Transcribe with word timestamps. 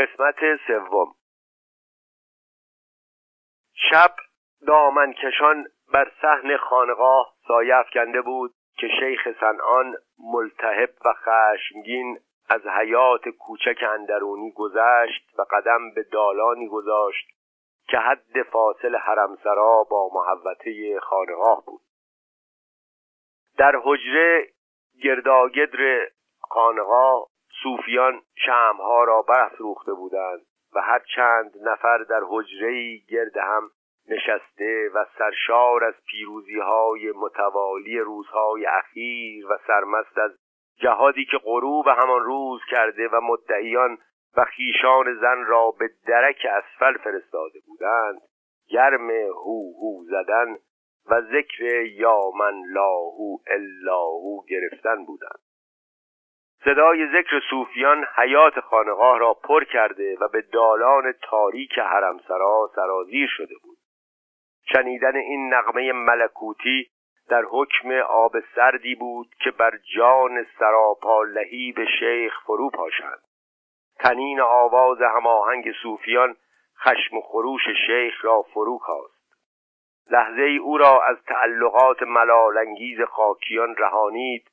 قسمت 0.00 0.36
سوم. 0.66 1.14
شب 3.74 4.14
دامنکشان 4.66 5.66
بر 5.92 6.12
صحن 6.22 6.56
خانقاه 6.56 7.34
سایه 7.48 7.76
افکنده 7.76 8.20
بود 8.20 8.54
که 8.76 8.88
شیخ 9.00 9.28
صنعان 9.40 9.94
ملتهب 10.18 10.90
و 11.04 11.12
خشمگین 11.12 12.18
از 12.48 12.66
حیات 12.66 13.28
کوچک 13.28 13.84
اندرونی 13.88 14.52
گذشت 14.52 15.38
و 15.38 15.42
قدم 15.50 15.94
به 15.94 16.02
دالانی 16.02 16.68
گذاشت 16.68 17.26
که 17.88 17.98
حد 17.98 18.42
فاصل 18.52 18.96
حرمسرا 18.96 19.84
با 19.90 20.10
محوطه 20.14 21.00
خانقاه 21.00 21.64
بود. 21.66 21.80
در 23.58 23.80
حجره 23.84 24.46
گرداگدر 25.02 26.08
خانقاه 26.40 27.29
صوفیان 27.62 28.22
شمها 28.36 29.04
را 29.04 29.22
برافروخته 29.22 29.92
بودند 29.92 30.40
و 30.74 30.80
هر 30.80 31.02
چند 31.16 31.52
نفر 31.62 31.98
در 31.98 32.20
حجره 32.28 32.96
گرد 33.08 33.36
هم 33.36 33.70
نشسته 34.08 34.90
و 34.94 35.04
سرشار 35.18 35.84
از 35.84 35.94
پیروزی 36.10 36.58
های 36.58 37.12
متوالی 37.16 37.98
روزهای 37.98 38.66
اخیر 38.66 39.46
و 39.46 39.58
سرمست 39.66 40.18
از 40.18 40.30
جهادی 40.80 41.24
که 41.24 41.38
غروب 41.38 41.88
همان 41.88 42.20
روز 42.20 42.60
کرده 42.70 43.08
و 43.08 43.20
مدعیان 43.20 43.98
و 44.36 44.44
خیشان 44.44 45.20
زن 45.20 45.44
را 45.46 45.70
به 45.70 45.90
درک 46.06 46.46
اسفل 46.50 46.98
فرستاده 46.98 47.60
بودند 47.66 48.20
گرم 48.68 49.10
هو 49.10 49.72
هو 49.80 50.04
زدن 50.04 50.56
و 51.10 51.20
ذکر 51.20 51.82
یا 51.82 52.20
من 52.38 52.62
لاهو 52.72 53.36
الاهو 53.46 54.44
گرفتن 54.48 55.04
بودند. 55.04 55.49
صدای 56.64 57.06
ذکر 57.06 57.40
صوفیان 57.50 58.06
حیات 58.16 58.60
خانقاه 58.60 59.18
را 59.18 59.34
پر 59.34 59.64
کرده 59.64 60.16
و 60.20 60.28
به 60.28 60.40
دالان 60.40 61.12
تاریک 61.22 61.78
حرمسرا 61.78 62.70
سرازیر 62.76 63.28
شده 63.36 63.54
بود. 63.62 63.78
شنیدن 64.72 65.16
این 65.16 65.54
نغمه 65.54 65.92
ملکوتی 65.92 66.90
در 67.28 67.42
حکم 67.50 67.92
آب 68.08 68.32
سردی 68.54 68.94
بود 68.94 69.34
که 69.44 69.50
بر 69.50 69.78
جان 69.96 70.46
سراپا 70.58 71.24
به 71.76 71.86
شیخ 71.98 72.40
فرو 72.46 72.70
پاشند. 72.70 73.20
تنین 73.98 74.40
آواز 74.40 75.02
هماهنگ 75.02 75.72
صوفیان 75.82 76.36
خشم 76.78 77.16
و 77.16 77.20
خروش 77.20 77.62
شیخ 77.86 78.24
را 78.24 78.42
فرو 78.42 78.78
کاست. 78.78 79.20
لحظه 80.10 80.42
ای 80.42 80.56
او 80.56 80.78
را 80.78 81.02
از 81.02 81.16
تعلقات 81.26 82.02
ملالانگیز 82.02 83.00
خاکیان 83.00 83.76
رهانید 83.76 84.50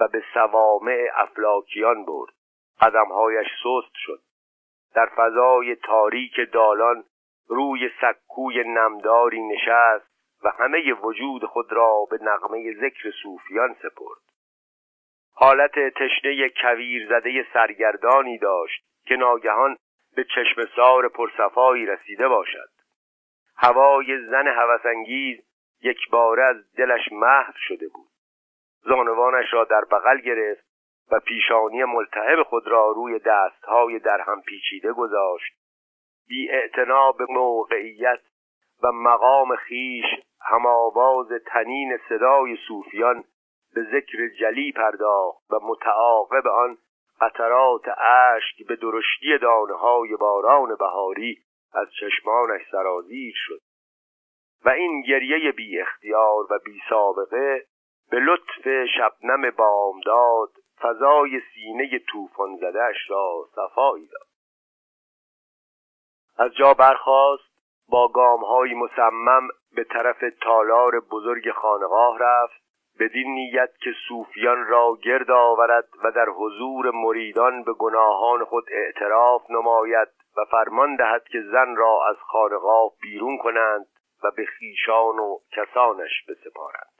و 0.00 0.08
به 0.08 0.22
سوامع 0.34 1.08
افلاکیان 1.14 2.04
برد. 2.04 2.32
قدمهایش 2.80 3.46
سست 3.46 3.94
شد. 3.94 4.22
در 4.94 5.06
فضای 5.16 5.74
تاریک 5.76 6.40
دالان 6.52 7.04
روی 7.48 7.90
سکوی 8.00 8.64
نمداری 8.64 9.42
نشست 9.42 10.06
و 10.44 10.50
همه 10.58 10.92
وجود 10.92 11.44
خود 11.44 11.72
را 11.72 12.06
به 12.10 12.18
نغمه 12.22 12.74
ذکر 12.80 13.10
صوفیان 13.22 13.74
سپرد. 13.74 14.26
حالت 15.34 15.72
تشنه 15.72 16.48
کویر 16.48 17.08
زده 17.08 17.46
سرگردانی 17.52 18.38
داشت 18.38 18.84
که 19.06 19.16
ناگهان 19.16 19.76
به 20.16 20.24
چشم 20.24 20.62
سار 20.76 21.08
پرصفایی 21.08 21.86
رسیده 21.86 22.28
باشد. 22.28 22.68
هوای 23.56 24.26
زن 24.26 24.46
هوسانگیز 24.46 25.40
یک 25.82 26.10
بار 26.10 26.40
از 26.40 26.56
دلش 26.76 27.12
محو 27.12 27.52
شده 27.56 27.88
بود. 27.88 28.05
زانوانش 28.86 29.52
را 29.52 29.64
در 29.64 29.84
بغل 29.84 30.20
گرفت 30.20 30.66
و 31.10 31.20
پیشانی 31.20 31.84
ملتهب 31.84 32.42
خود 32.42 32.68
را 32.68 32.90
روی 32.90 33.18
دستهای 33.18 33.98
در 33.98 34.20
هم 34.20 34.42
پیچیده 34.42 34.92
گذاشت. 34.92 35.52
بی 36.28 36.48
به 37.18 37.26
موقعیت 37.28 38.20
و 38.82 38.92
مقام 38.92 39.56
خیش 39.56 40.04
هماواز 40.40 41.28
تنین 41.46 41.98
صدای 42.08 42.56
صوفیان 42.68 43.24
به 43.74 43.82
ذکر 43.82 44.28
جلی 44.40 44.72
پرداخت 44.72 45.50
و 45.50 45.58
متعاقب 45.62 46.46
آن 46.46 46.78
قطرات 47.20 47.88
اشک 47.98 48.66
به 48.68 48.76
درشتی 48.76 49.38
دانه 49.38 49.74
های 49.74 50.16
باران 50.16 50.76
بهاری 50.78 51.38
از 51.74 51.88
چشمانش 52.00 52.62
سرازیر 52.70 53.34
شد. 53.36 53.60
و 54.64 54.68
این 54.68 55.02
گریه 55.02 55.52
بی 55.52 55.80
اختیار 55.80 56.52
و 56.52 56.58
بی 56.64 56.80
سابقه 56.88 57.66
به 58.10 58.20
لطف 58.20 58.86
شبنم 58.96 59.50
بامداد 59.50 60.50
فضای 60.80 61.40
سینه 61.54 61.98
طوفان 61.98 62.56
زدهش 62.56 63.10
را 63.10 63.48
صفایی 63.54 64.06
داد. 64.06 64.26
از 66.38 66.54
جا 66.54 66.74
برخاست 66.74 67.56
با 67.88 68.08
گامهایی 68.08 68.74
مصمم 68.74 69.48
به 69.76 69.84
طرف 69.84 70.24
تالار 70.42 71.00
بزرگ 71.00 71.50
خانقاه 71.50 72.18
رفت 72.18 72.66
بدین 73.00 73.34
نیت 73.34 73.70
که 73.80 73.90
صوفیان 74.08 74.66
را 74.66 74.96
گرد 75.02 75.30
آورد 75.30 75.88
و 76.04 76.10
در 76.10 76.26
حضور 76.28 76.90
مریدان 76.90 77.62
به 77.62 77.72
گناهان 77.72 78.44
خود 78.44 78.64
اعتراف 78.70 79.50
نماید 79.50 80.08
و 80.36 80.44
فرمان 80.50 80.96
دهد 80.96 81.24
که 81.24 81.42
زن 81.52 81.76
را 81.76 82.08
از 82.08 82.16
خانقاه 82.16 82.92
بیرون 83.02 83.38
کنند 83.38 83.86
و 84.22 84.30
به 84.30 84.44
خیشان 84.44 85.18
و 85.18 85.38
کسانش 85.52 86.24
بسپارند. 86.28 86.95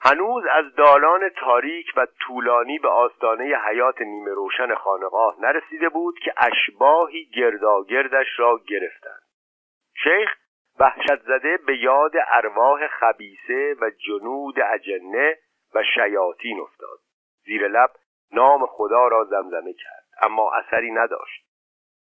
هنوز 0.00 0.44
از 0.52 0.74
دالان 0.74 1.28
تاریک 1.28 1.86
و 1.96 2.06
طولانی 2.20 2.78
به 2.78 2.88
آستانه 2.88 3.44
حیات 3.44 4.00
نیمه 4.00 4.30
روشن 4.30 4.74
خانقاه 4.74 5.36
نرسیده 5.40 5.88
بود 5.88 6.18
که 6.18 6.34
اشباهی 6.36 7.24
گرداگردش 7.24 8.26
را 8.38 8.60
گرفتند. 8.68 9.22
شیخ 10.04 10.30
وحشت 10.80 11.22
زده 11.22 11.56
به 11.56 11.76
یاد 11.76 12.12
ارواح 12.28 12.86
خبیسه 12.86 13.76
و 13.80 13.90
جنود 13.90 14.60
اجنه 14.60 15.38
و 15.74 15.82
شیاطین 15.94 16.60
افتاد. 16.60 16.98
زیر 17.44 17.68
لب 17.68 17.90
نام 18.32 18.66
خدا 18.66 19.08
را 19.08 19.24
زمزمه 19.24 19.72
کرد 19.72 20.04
اما 20.22 20.52
اثری 20.54 20.90
نداشت. 20.90 21.44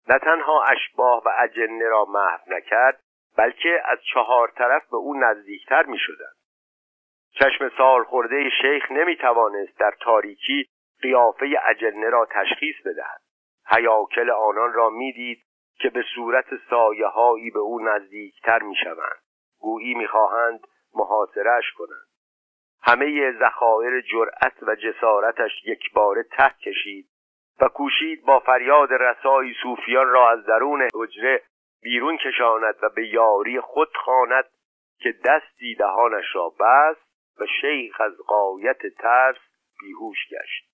نه 0.09 0.19
تنها 0.19 0.63
اشباه 0.63 1.23
و 1.25 1.29
اجنه 1.39 1.87
را 1.87 2.05
محو 2.05 2.39
نکرد 2.47 2.99
بلکه 3.37 3.81
از 3.85 3.99
چهار 4.13 4.47
طرف 4.47 4.89
به 4.89 4.97
او 4.97 5.13
نزدیکتر 5.19 5.83
می 5.83 5.97
شدند 5.99 6.42
چشم 7.39 7.69
سال 7.77 8.03
خورده 8.03 8.49
شیخ 8.61 8.91
نمی 8.91 9.15
توانست 9.15 9.79
در 9.79 9.93
تاریکی 10.01 10.65
قیافه 11.01 11.55
اجنه 11.65 12.09
را 12.09 12.27
تشخیص 12.31 12.75
بدهد. 12.85 13.21
حیاکل 13.67 14.29
آنان 14.29 14.73
را 14.73 14.89
می‌دید 14.89 15.43
که 15.79 15.89
به 15.89 16.03
صورت 16.15 16.45
سایه 16.69 17.07
هایی 17.07 17.51
به 17.51 17.59
او 17.59 17.79
نزدیکتر 17.79 18.59
می 18.59 18.75
شوند 18.83 19.21
گویی 19.59 19.93
می‌خواهند 19.93 20.59
محاصرش 20.93 21.71
کنند. 21.77 22.07
همه 22.83 23.31
ذخایر 23.39 24.01
جرأت 24.01 24.53
و 24.61 24.75
جسارتش 24.75 25.51
یک 25.65 25.93
بار 25.93 26.23
ته 26.23 26.49
کشید 26.49 27.07
و 27.61 27.67
کوشید 27.67 28.25
با 28.25 28.39
فریاد 28.39 28.93
رسایی 28.93 29.53
صوفیان 29.63 30.09
را 30.09 30.31
از 30.31 30.45
درون 30.45 30.87
حجره 30.95 31.43
بیرون 31.81 32.17
کشاند 32.17 32.75
و 32.81 32.89
به 32.89 33.07
یاری 33.07 33.59
خود 33.59 33.97
خواند 33.97 34.45
که 34.99 35.11
دستی 35.25 35.75
دهانش 35.75 36.25
را 36.35 36.49
بست 36.59 37.12
و 37.39 37.45
شیخ 37.61 38.01
از 38.01 38.13
قایت 38.27 38.87
ترس 38.87 39.37
بیهوش 39.79 40.17
گشت. 40.31 40.73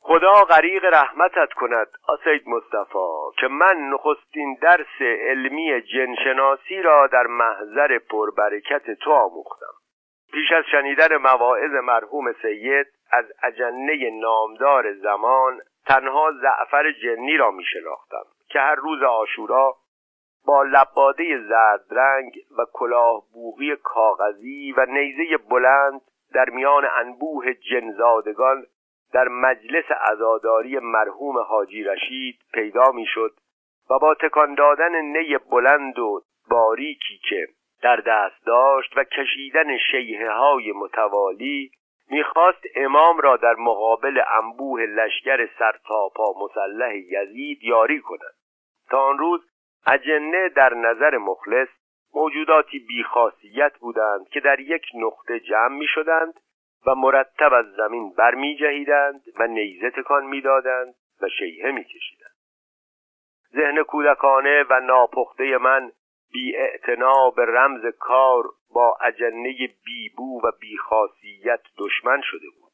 خدا 0.00 0.44
غریق 0.44 0.84
رحمتت 0.84 1.52
کند 1.52 1.88
آسید 2.08 2.48
مصطفی 2.48 3.38
که 3.38 3.48
من 3.48 3.76
نخستین 3.76 4.58
درس 4.62 5.00
علمی 5.00 5.82
جنشناسی 5.82 6.82
را 6.82 7.06
در 7.06 7.26
محضر 7.26 7.98
پربرکت 7.98 8.90
تو 8.90 9.12
آموختم. 9.12 9.74
پیش 10.32 10.52
از 10.52 10.64
شنیدن 10.70 11.16
مواعظ 11.16 11.70
مرحوم 11.70 12.32
سید 12.32 12.86
از 13.10 13.24
اجنه 13.42 14.10
نامدار 14.10 14.92
زمان 14.92 15.60
تنها 15.86 16.32
زعفر 16.42 16.92
جنی 16.92 17.36
را 17.36 17.50
می 17.50 17.64
شناختم 17.64 18.24
که 18.48 18.58
هر 18.58 18.74
روز 18.74 19.02
آشورا 19.02 19.76
با 20.46 20.62
لباده 20.62 21.38
زرد 21.48 21.84
رنگ 21.90 22.32
و 22.58 22.64
کلاه 22.72 23.22
بوغی 23.32 23.76
کاغذی 23.76 24.72
و 24.72 24.86
نیزه 24.88 25.36
بلند 25.36 26.00
در 26.34 26.50
میان 26.50 26.88
انبوه 26.96 27.54
جنزادگان 27.54 28.66
در 29.12 29.28
مجلس 29.28 29.84
عزاداری 29.90 30.78
مرحوم 30.78 31.38
حاجی 31.38 31.84
رشید 31.84 32.38
پیدا 32.54 32.92
می‌شد 32.94 33.34
و 33.90 33.98
با 33.98 34.14
تکان 34.14 34.54
دادن 34.54 35.00
نی 35.00 35.38
بلند 35.38 35.98
و 35.98 36.22
باریکی 36.50 37.20
که 37.28 37.46
در 37.82 37.96
دست 37.96 38.46
داشت 38.46 38.96
و 38.96 39.04
کشیدن 39.04 39.76
شیهه 39.90 40.30
های 40.30 40.72
متوالی 40.72 41.70
می‌خواست 42.10 42.62
امام 42.76 43.20
را 43.20 43.36
در 43.36 43.54
مقابل 43.54 44.22
انبوه 44.42 44.80
لشکر 44.80 45.48
سرتاپا 45.58 46.34
مسلح 46.40 46.96
یزید 46.96 47.64
یاری 47.64 48.00
کند. 48.00 48.34
تا 48.90 48.98
آن 48.98 49.18
روز 49.18 49.40
اجنه 49.86 50.48
در 50.48 50.74
نظر 50.74 51.18
مخلص 51.18 51.68
موجوداتی 52.14 52.78
بیخاصیت 52.78 53.78
بودند 53.78 54.28
که 54.28 54.40
در 54.40 54.60
یک 54.60 54.86
نقطه 54.94 55.40
جمع 55.40 55.78
می 55.78 55.86
شدند 55.88 56.34
و 56.86 56.94
مرتب 56.94 57.52
از 57.52 57.66
زمین 57.76 58.12
برمی 58.12 58.56
جهیدند 58.56 59.22
و 59.38 59.46
نیزه 59.46 59.90
تکان 59.90 60.24
می‌دادند 60.24 60.94
و 61.22 61.28
شیهه 61.28 61.70
میکشیدند. 61.70 62.36
ذهن 63.52 63.82
کودکانه 63.82 64.64
و 64.70 64.80
ناپخته 64.80 65.58
من 65.58 65.92
بی 66.32 66.52
به 67.36 67.44
رمز 67.44 67.86
کار 67.98 68.44
با 68.74 68.98
اجنه 69.00 69.54
بیبو 69.84 70.40
و 70.44 70.52
بیخاصیت 70.60 71.60
دشمن 71.78 72.20
شده 72.24 72.46
بود. 72.60 72.72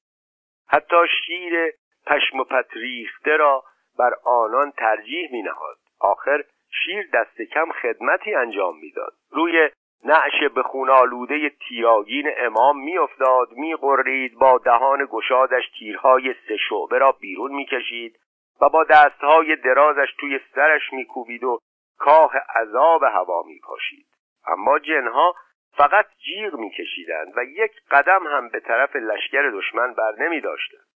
حتی 0.69 0.97
شیر 1.27 1.73
پشم 2.07 2.45
پتریخته 2.45 3.37
را 3.37 3.65
بر 3.99 4.15
آنان 4.25 4.71
ترجیح 4.71 5.33
می 5.33 5.43
نهاد 5.43 5.77
آخر 6.01 6.45
شیر 6.85 7.09
دست 7.15 7.43
کم 7.43 7.73
خدمتی 7.73 8.35
انجام 8.35 8.79
می‌داد 8.79 9.13
روی 9.31 9.71
نعش 10.05 10.53
به 10.55 10.63
خون 10.63 10.91
آلوده 10.91 11.51
تیراگین 11.69 12.31
امام 12.39 12.85
میافتاد 12.85 13.53
میقرید 13.53 14.35
با 14.35 14.59
دهان 14.59 15.09
گشادش 15.11 15.71
تیرهای 15.79 16.35
سه 16.49 16.57
شعبه 16.57 16.99
را 16.99 17.13
بیرون 17.21 17.53
می‌کشید 17.53 18.19
و 18.61 18.69
با 18.69 18.85
دستهای 18.85 19.57
درازش 19.57 20.09
توی 20.21 20.41
سرش 20.55 20.93
میکوبید 20.93 21.45
و 21.45 21.59
کاه 21.99 22.33
عذاب 22.37 23.03
هوا 23.03 23.43
میپاشید 23.47 24.07
اما 24.47 24.79
جنها 24.79 25.35
فقط 25.77 26.07
جیغ 26.25 26.55
میکشیدند 26.55 27.33
و 27.37 27.45
یک 27.45 27.73
قدم 27.91 28.27
هم 28.27 28.49
به 28.49 28.61
طرف 28.61 28.97
لشکر 28.97 29.51
دشمن 29.51 29.95
بر 29.95 30.13
نمی 30.19 30.41
داشتند. 30.41 30.92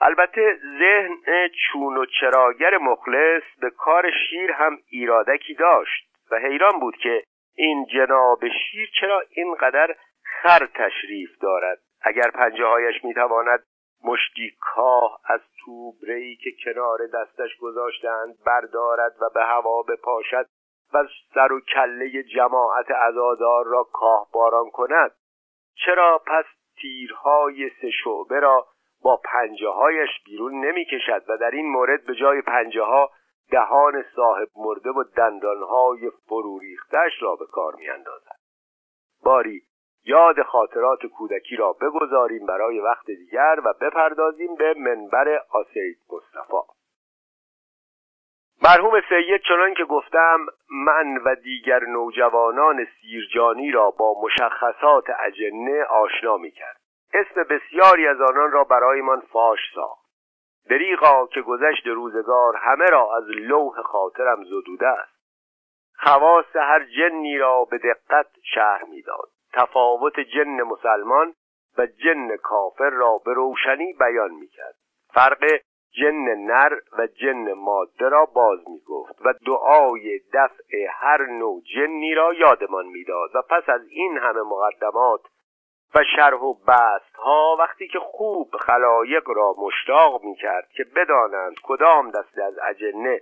البته 0.00 0.58
ذهن 0.78 1.48
چون 1.72 1.96
و 1.96 2.06
چراگر 2.20 2.78
مخلص 2.78 3.42
به 3.60 3.70
کار 3.70 4.10
شیر 4.10 4.52
هم 4.52 4.78
ایرادکی 4.88 5.54
داشت 5.54 6.08
و 6.30 6.36
حیران 6.36 6.80
بود 6.80 6.96
که 6.96 7.22
این 7.56 7.86
جناب 7.86 8.48
شیر 8.48 8.90
چرا 9.00 9.22
اینقدر 9.30 9.96
خر 10.22 10.68
تشریف 10.74 11.38
دارد. 11.40 11.78
اگر 12.02 12.30
پنجه 12.30 12.64
هایش 12.64 13.04
می‌تواند 13.04 13.64
مشتی 14.04 14.56
کاه 14.60 15.20
از 15.24 15.40
توبرهی 15.64 16.36
که 16.36 16.50
کنار 16.64 16.98
دستش 17.14 17.56
گذاشتند 17.60 18.34
بردارد 18.46 19.12
و 19.20 19.30
به 19.34 19.44
هوا 19.44 19.82
بپاشد 19.82 20.46
و 20.94 21.04
سر 21.34 21.52
و 21.52 21.60
کله 21.60 22.22
جماعت 22.22 22.90
عزادار 22.90 23.64
را 23.66 23.82
کاه 23.82 24.28
باران 24.32 24.70
کند 24.70 25.10
چرا 25.74 26.22
پس 26.26 26.44
تیرهای 26.80 27.70
سه 27.80 27.90
شعبه 27.90 28.40
را 28.40 28.66
با 29.02 29.20
پنجه 29.24 29.68
هایش 29.68 30.10
بیرون 30.24 30.64
نمی 30.64 30.84
کشد 30.84 31.22
و 31.28 31.36
در 31.36 31.50
این 31.50 31.66
مورد 31.66 32.04
به 32.04 32.14
جای 32.14 32.42
پنجه 32.42 32.82
ها 32.82 33.10
دهان 33.50 34.04
صاحب 34.16 34.48
مرده 34.56 34.90
و 34.90 35.04
دندانهای 35.16 36.10
فرو 36.28 36.58
ریختش 36.58 37.12
را 37.22 37.36
به 37.36 37.46
کار 37.46 37.74
می 37.74 37.88
اندازد. 37.88 38.36
باری 39.24 39.62
یاد 40.04 40.42
خاطرات 40.42 41.06
کودکی 41.06 41.56
را 41.56 41.72
بگذاریم 41.72 42.46
برای 42.46 42.78
وقت 42.80 43.06
دیگر 43.06 43.56
و 43.64 43.74
بپردازیم 43.80 44.54
به 44.54 44.74
منبر 44.74 45.42
آسید 45.50 45.98
مصطفی 46.12 46.78
مرحوم 48.62 49.00
سید 49.08 49.40
چنان 49.48 49.74
که 49.74 49.84
گفتم 49.84 50.46
من 50.70 51.16
و 51.24 51.34
دیگر 51.34 51.84
نوجوانان 51.84 52.86
سیرجانی 53.00 53.70
را 53.70 53.90
با 53.90 54.14
مشخصات 54.22 55.04
اجنه 55.20 55.84
آشنا 55.84 56.36
می 56.36 56.50
کرد 56.50 56.80
اسم 57.14 57.42
بسیاری 57.42 58.08
از 58.08 58.20
آنان 58.20 58.52
را 58.52 58.64
برایمان 58.64 59.20
فاش 59.20 59.58
ساخت. 59.74 60.08
دریغا 60.70 61.26
که 61.26 61.42
گذشت 61.42 61.86
روزگار 61.86 62.56
همه 62.56 62.86
را 62.86 63.16
از 63.16 63.24
لوح 63.28 63.82
خاطرم 63.82 64.44
زدوده 64.44 64.88
است. 64.88 65.18
خواست 65.98 66.56
هر 66.56 66.84
جنی 66.84 67.38
را 67.38 67.64
به 67.64 67.78
دقت 67.78 68.26
شهر 68.54 68.84
می‌داد. 68.84 69.28
تفاوت 69.52 70.20
جن 70.20 70.62
مسلمان 70.62 71.34
و 71.78 71.86
جن 71.86 72.36
کافر 72.36 72.90
را 72.90 73.18
به 73.24 73.32
روشنی 73.32 73.92
بیان 73.92 74.30
می‌کرد. 74.30 74.74
فرق 75.14 75.44
جن 75.92 76.34
نر 76.34 76.78
و 76.98 77.06
جن 77.06 77.52
ماده 77.52 78.08
را 78.08 78.24
باز 78.24 78.58
می 78.68 78.80
گفت 78.86 79.14
و 79.24 79.34
دعای 79.46 80.20
دفع 80.32 80.86
هر 80.90 81.26
نوع 81.26 81.62
جنی 81.74 82.14
را 82.14 82.34
یادمان 82.34 82.86
می‌داد. 82.86 83.30
و 83.34 83.42
پس 83.42 83.68
از 83.68 83.80
این 83.88 84.18
همه 84.18 84.40
مقدمات 84.42 85.20
و 85.94 86.04
شرح 86.16 86.40
و 86.40 86.54
بست 86.54 87.16
ها 87.16 87.56
وقتی 87.58 87.88
که 87.88 87.98
خوب 87.98 88.56
خلایق 88.56 89.28
را 89.30 89.54
مشتاق 89.58 90.24
می 90.24 90.34
کرد 90.34 90.68
که 90.68 90.84
بدانند 90.84 91.56
کدام 91.62 92.10
دسته 92.10 92.44
از 92.44 92.58
اجنه 92.58 93.20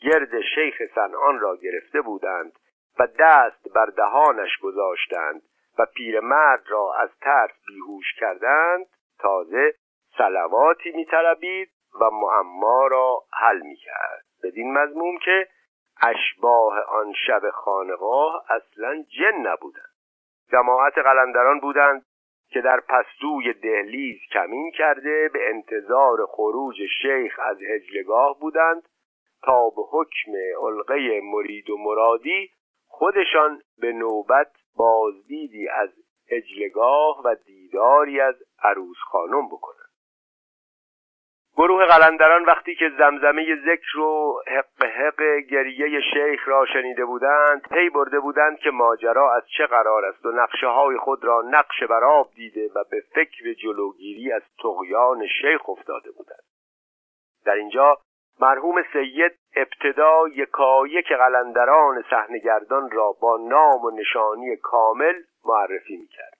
گرد 0.00 0.40
شیخ 0.54 0.82
سنان 0.94 1.40
را 1.40 1.56
گرفته 1.56 2.00
بودند 2.00 2.52
و 2.98 3.08
دست 3.18 3.68
بر 3.74 3.86
دهانش 3.86 4.58
گذاشتند 4.58 5.42
و 5.78 5.86
پیرمرد 5.86 6.64
را 6.68 6.94
از 6.94 7.10
ترس 7.20 7.50
بیهوش 7.68 8.14
کردند 8.20 8.86
تازه 9.18 9.74
سلواتی 10.18 10.90
میطلبید 10.90 11.70
و 12.00 12.10
معما 12.10 12.86
را 12.86 13.22
حل 13.32 13.60
می‌کرد. 13.60 14.24
بدین 14.42 14.72
مضمون 14.72 15.18
که 15.18 15.48
اشباه 16.02 16.80
آن 16.80 17.12
شب 17.26 17.50
خانقاه 17.50 18.44
اصلا 18.48 19.04
جن 19.08 19.36
نبودند. 19.36 19.97
جماعت 20.52 20.98
قلندران 20.98 21.60
بودند 21.60 22.04
که 22.50 22.60
در 22.60 22.80
پستوی 22.80 23.52
دهلیز 23.52 24.18
کمین 24.32 24.70
کرده 24.70 25.30
به 25.32 25.48
انتظار 25.48 26.26
خروج 26.26 26.76
شیخ 27.02 27.38
از 27.44 27.56
هجلگاه 27.62 28.38
بودند 28.40 28.82
تا 29.42 29.70
به 29.70 29.82
حکم 29.90 30.32
علقه 30.66 31.20
مرید 31.24 31.70
و 31.70 31.78
مرادی 31.78 32.50
خودشان 32.86 33.62
به 33.80 33.92
نوبت 33.92 34.52
بازدیدی 34.76 35.68
از 35.68 35.90
اجلگاه 36.30 37.22
و 37.24 37.36
دیداری 37.46 38.20
از 38.20 38.34
عروس 38.62 38.96
خانم 39.10 39.46
بکنند. 39.46 39.77
گروه 41.58 41.86
قلندران 41.86 42.44
وقتی 42.44 42.74
که 42.74 42.90
زمزمه 42.98 43.56
ذکر 43.66 43.98
و 43.98 44.42
حق 44.46 44.84
حق 44.84 45.22
گریه 45.50 46.00
شیخ 46.00 46.48
را 46.48 46.66
شنیده 46.66 47.04
بودند 47.04 47.62
پی 47.72 47.90
برده 47.90 48.20
بودند 48.20 48.58
که 48.58 48.70
ماجرا 48.70 49.34
از 49.34 49.42
چه 49.56 49.66
قرار 49.66 50.04
است 50.04 50.26
و 50.26 50.30
نقشه 50.30 50.66
های 50.66 50.98
خود 50.98 51.24
را 51.24 51.42
نقش 51.42 51.82
براب 51.82 52.30
دیده 52.34 52.70
و 52.74 52.84
به 52.90 53.02
فکر 53.14 53.52
جلوگیری 53.62 54.32
از 54.32 54.42
تقیان 54.62 55.26
شیخ 55.26 55.68
افتاده 55.68 56.10
بودند. 56.10 56.44
در 57.44 57.54
اینجا 57.54 57.96
مرحوم 58.40 58.82
سید 58.92 59.32
ابتدا 59.56 60.28
یکایک 60.28 61.12
قلندران 61.12 62.04
صحنهگردان 62.10 62.90
را 62.90 63.12
با 63.20 63.36
نام 63.36 63.84
و 63.84 63.90
نشانی 63.90 64.56
کامل 64.56 65.14
معرفی 65.44 65.96
می‌کرد. 65.96 66.37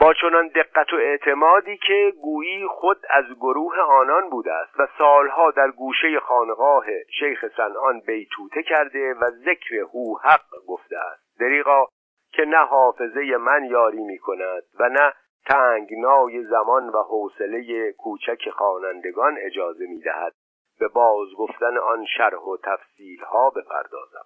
با 0.00 0.14
چنان 0.14 0.48
دقت 0.48 0.92
و 0.92 0.96
اعتمادی 0.96 1.76
که 1.76 2.12
گویی 2.22 2.66
خود 2.66 2.98
از 3.10 3.24
گروه 3.40 3.78
آنان 3.78 4.30
بوده 4.30 4.52
است 4.52 4.80
و 4.80 4.86
سالها 4.98 5.50
در 5.50 5.70
گوشه 5.70 6.20
خانقاه 6.20 6.84
شیخ 7.18 7.44
سنان 7.56 8.00
بیتوته 8.00 8.62
کرده 8.62 9.14
و 9.14 9.30
ذکر 9.30 9.74
هو 9.74 10.18
حق 10.18 10.46
گفته 10.68 10.96
است. 10.96 11.40
دریغا 11.40 11.86
که 12.32 12.44
نه 12.44 12.56
حافظه 12.56 13.36
من 13.36 13.64
یاری 13.64 14.02
می 14.02 14.18
کند 14.18 14.62
و 14.80 14.88
نه 14.88 15.12
تنگنای 15.46 16.44
زمان 16.44 16.88
و 16.88 17.02
حوصله 17.02 17.92
کوچک 17.92 18.50
خوانندگان 18.50 19.38
اجازه 19.38 19.86
می 19.86 20.00
دهد 20.00 20.32
به 20.80 20.88
بازگفتن 20.88 21.78
آن 21.78 22.04
شرح 22.16 22.40
و 22.40 22.56
تفصیل 22.56 23.24
ها 23.24 23.50
بپردازم. 23.50 24.24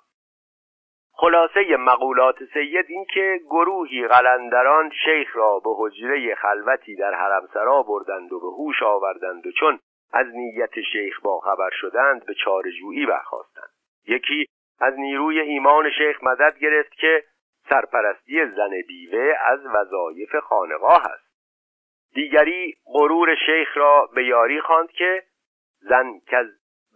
خلاصه 1.16 1.76
مقولات 1.76 2.44
سید 2.54 2.86
این 2.88 3.04
که 3.14 3.40
گروهی 3.44 4.06
قلندران 4.08 4.90
شیخ 5.04 5.36
را 5.36 5.58
به 5.58 5.70
حجره 5.76 6.34
خلوتی 6.34 6.96
در 6.96 7.14
حرمسرا 7.14 7.82
بردند 7.82 8.32
و 8.32 8.40
به 8.40 8.46
هوش 8.46 8.82
آوردند 8.82 9.46
و 9.46 9.52
چون 9.52 9.78
از 10.12 10.26
نیت 10.34 10.80
شیخ 10.92 11.20
با 11.20 11.40
خبر 11.40 11.70
شدند 11.72 12.26
به 12.26 12.34
چارجویی 12.34 13.06
برخواستند 13.06 13.70
یکی 14.08 14.46
از 14.80 14.94
نیروی 14.98 15.40
ایمان 15.40 15.90
شیخ 15.90 16.22
مدد 16.22 16.58
گرفت 16.58 16.92
که 16.92 17.24
سرپرستی 17.68 18.46
زن 18.46 18.70
بیوه 18.88 19.34
از 19.46 19.60
وظایف 19.66 20.36
خانقاه 20.36 21.02
است. 21.06 21.24
دیگری 22.14 22.74
غرور 22.86 23.34
شیخ 23.46 23.76
را 23.76 24.08
به 24.14 24.24
یاری 24.24 24.60
خواند 24.60 24.90
که 24.90 25.22
زن 25.80 26.12
که 26.26 26.44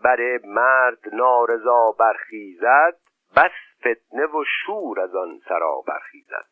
بر 0.05 0.39
مرد 0.45 0.99
نارضا 1.13 1.95
برخیزد 1.99 2.97
بس 3.37 3.68
فتنه 3.81 4.27
و 4.27 4.45
شور 4.45 5.01
از 5.01 5.15
آن 5.15 5.41
سرا 5.49 5.83
برخیزد 5.87 6.47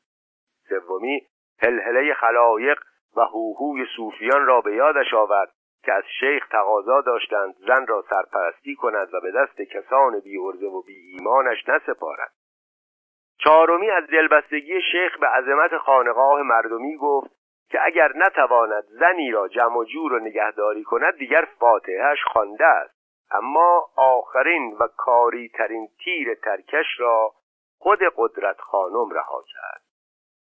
سومی 0.68 1.26
هلهله 1.62 2.14
خلایق 2.14 2.78
و 3.16 3.20
هوهوی 3.20 3.86
صوفیان 3.96 4.46
را 4.46 4.60
به 4.60 4.74
یادش 4.74 5.14
آورد 5.14 5.52
که 5.84 5.92
از 5.92 6.04
شیخ 6.20 6.48
تقاضا 6.48 7.00
داشتند 7.00 7.54
زن 7.66 7.86
را 7.86 8.04
سرپرستی 8.10 8.74
کند 8.74 9.14
و 9.14 9.20
به 9.20 9.30
دست 9.30 9.62
کسان 9.62 10.20
بی 10.20 10.36
و 10.36 10.82
بی 10.86 10.94
ایمانش 10.94 11.68
نسپارد. 11.68 12.32
چهارمی 13.38 13.90
از 13.90 14.06
دلبستگی 14.06 14.82
شیخ 14.92 15.18
به 15.18 15.26
عظمت 15.26 15.78
خانقاه 15.78 16.42
مردمی 16.42 16.96
گفت 16.96 17.30
که 17.70 17.78
اگر 17.84 18.12
نتواند 18.16 18.84
زنی 18.84 19.30
را 19.30 19.48
جمع 19.48 19.76
و 19.76 19.84
جور 19.84 20.12
و 20.12 20.18
نگهداری 20.18 20.82
کند 20.82 21.16
دیگر 21.16 21.48
فاتحهش 21.58 22.18
خوانده 22.32 22.66
است. 22.66 22.95
اما 23.30 23.90
آخرین 23.96 24.76
و 24.80 24.88
کاری 24.96 25.48
ترین 25.48 25.88
تیر 26.04 26.34
ترکش 26.34 26.86
را 26.98 27.32
خود 27.78 27.98
قدرت 28.16 28.60
خانم 28.60 29.10
رها 29.10 29.44
کرد. 29.52 29.82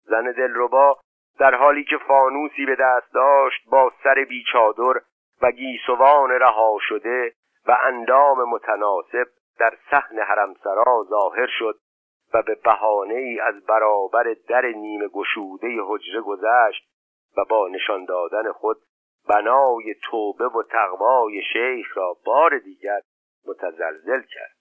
زن 0.04 0.32
دلربا 0.32 0.98
در 1.38 1.54
حالی 1.54 1.84
که 1.84 1.98
فانوسی 1.98 2.66
به 2.66 2.76
دست 2.80 3.14
داشت 3.14 3.68
با 3.70 3.92
سر 4.04 4.26
بیچادر 4.28 5.00
و 5.42 5.50
گیسوان 5.50 6.30
رها 6.30 6.78
شده 6.80 7.32
و 7.66 7.78
اندام 7.82 8.48
متناسب 8.48 9.26
در 9.58 9.78
صحن 9.90 10.18
حرمسرا 10.18 11.04
ظاهر 11.08 11.48
شد 11.58 11.78
و 12.34 12.42
به 12.42 12.54
بهانه 12.54 13.14
ای 13.14 13.40
از 13.40 13.66
برابر 13.66 14.36
در 14.48 14.66
نیمه 14.66 15.08
گشوده 15.08 15.68
حجره 15.86 16.20
گذشت 16.20 16.88
و 17.36 17.44
با 17.44 17.68
نشان 17.68 18.04
دادن 18.04 18.52
خود 18.52 18.76
بنای 19.28 19.94
توبه 20.10 20.44
و 20.44 20.62
تقوای 20.62 21.42
شیخ 21.52 21.96
را 21.96 22.16
بار 22.24 22.58
دیگر 22.58 23.00
متزلزل 23.46 24.22
کرد. 24.22 24.56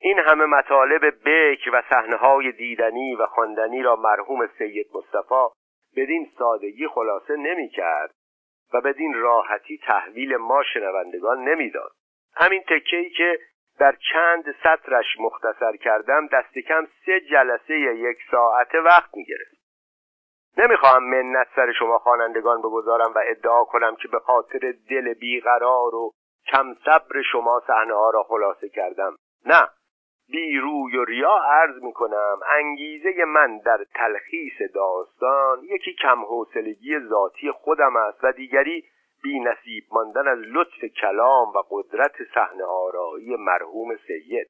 این 0.00 0.18
همه 0.18 0.44
مطالب 0.44 1.04
بک 1.24 1.70
و 1.72 1.82
صحنه 1.90 2.52
دیدنی 2.52 3.14
و 3.14 3.26
خواندنی 3.26 3.82
را 3.82 3.96
مرحوم 3.96 4.46
سید 4.46 4.86
مصطفی 4.94 5.48
بدین 5.96 6.30
سادگی 6.38 6.88
خلاصه 6.88 7.36
نمی 7.36 7.68
کرد 7.68 8.14
و 8.74 8.80
بدین 8.80 9.14
راحتی 9.14 9.78
تحویل 9.78 10.36
ما 10.36 10.62
شنوندگان 10.74 11.48
نمی‌داد. 11.48 11.90
همین 12.34 12.62
تکه 12.62 12.96
ای 12.96 13.10
که 13.10 13.38
در 13.78 13.96
چند 14.12 14.54
سطرش 14.62 15.06
مختصر 15.20 15.76
کردم 15.76 16.26
دست 16.26 16.58
کم 16.58 16.88
سه 17.06 17.20
جلسه 17.20 17.78
یک 17.78 18.18
ساعته 18.30 18.80
وقت 18.80 19.16
می 19.16 19.24
گرفت 19.24 19.55
نمی‌خواهم 20.58 21.04
منت 21.04 21.46
سر 21.56 21.72
شما 21.72 21.98
خوانندگان 21.98 22.58
بگذارم 22.58 23.12
و 23.14 23.18
ادعا 23.26 23.64
کنم 23.64 23.96
که 23.96 24.08
به 24.08 24.18
خاطر 24.18 24.74
دل 24.90 25.14
بیقرار 25.14 25.94
و 25.94 26.12
کم 26.46 26.74
صبر 26.84 27.22
شما 27.32 27.62
صحنه 27.66 27.94
ها 27.94 28.10
را 28.10 28.22
خلاصه 28.22 28.68
کردم. 28.68 29.16
نه 29.46 29.68
بی 30.28 30.58
روی 30.58 30.96
و 30.96 31.04
ریا 31.04 31.36
عرض 31.36 31.82
می 31.82 31.92
کنم 31.92 32.40
انگیزه 32.48 33.24
من 33.24 33.58
در 33.58 33.86
تلخیص 33.94 34.62
داستان 34.74 35.64
یکی 35.64 35.94
کم 36.02 36.24
حوصلگی 36.24 36.98
ذاتی 36.98 37.50
خودم 37.50 37.96
است 37.96 38.24
و 38.24 38.32
دیگری 38.32 38.84
بی 39.22 39.40
نصیب 39.40 39.84
ماندن 39.92 40.28
از 40.28 40.38
لطف 40.38 40.84
کلام 40.84 41.48
و 41.48 41.62
قدرت 41.70 42.12
صحنه 42.34 42.64
آرایی 42.64 43.36
مرحوم 43.36 43.96
سید. 43.96 44.46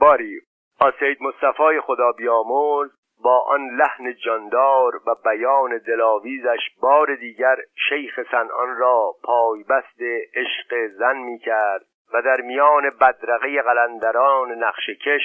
باری 0.00 0.40
آسید 0.80 1.22
مصطفی 1.22 1.80
خدا 1.80 2.12
بیامرز. 2.12 2.90
با 3.22 3.38
آن 3.38 3.76
لحن 3.76 4.14
جاندار 4.14 4.96
و 5.06 5.14
بیان 5.24 5.78
دلاویزش 5.78 6.70
بار 6.80 7.14
دیگر 7.14 7.56
شیخ 7.88 8.20
سنان 8.30 8.76
را 8.76 9.14
پایبست 9.24 10.00
عشق 10.34 10.86
زن 10.98 11.16
می 11.16 11.38
کرد 11.38 11.84
و 12.14 12.22
در 12.22 12.40
میان 12.40 12.90
بدرقه 13.00 13.62
قلندران 13.62 14.52
نقشکش 14.52 15.22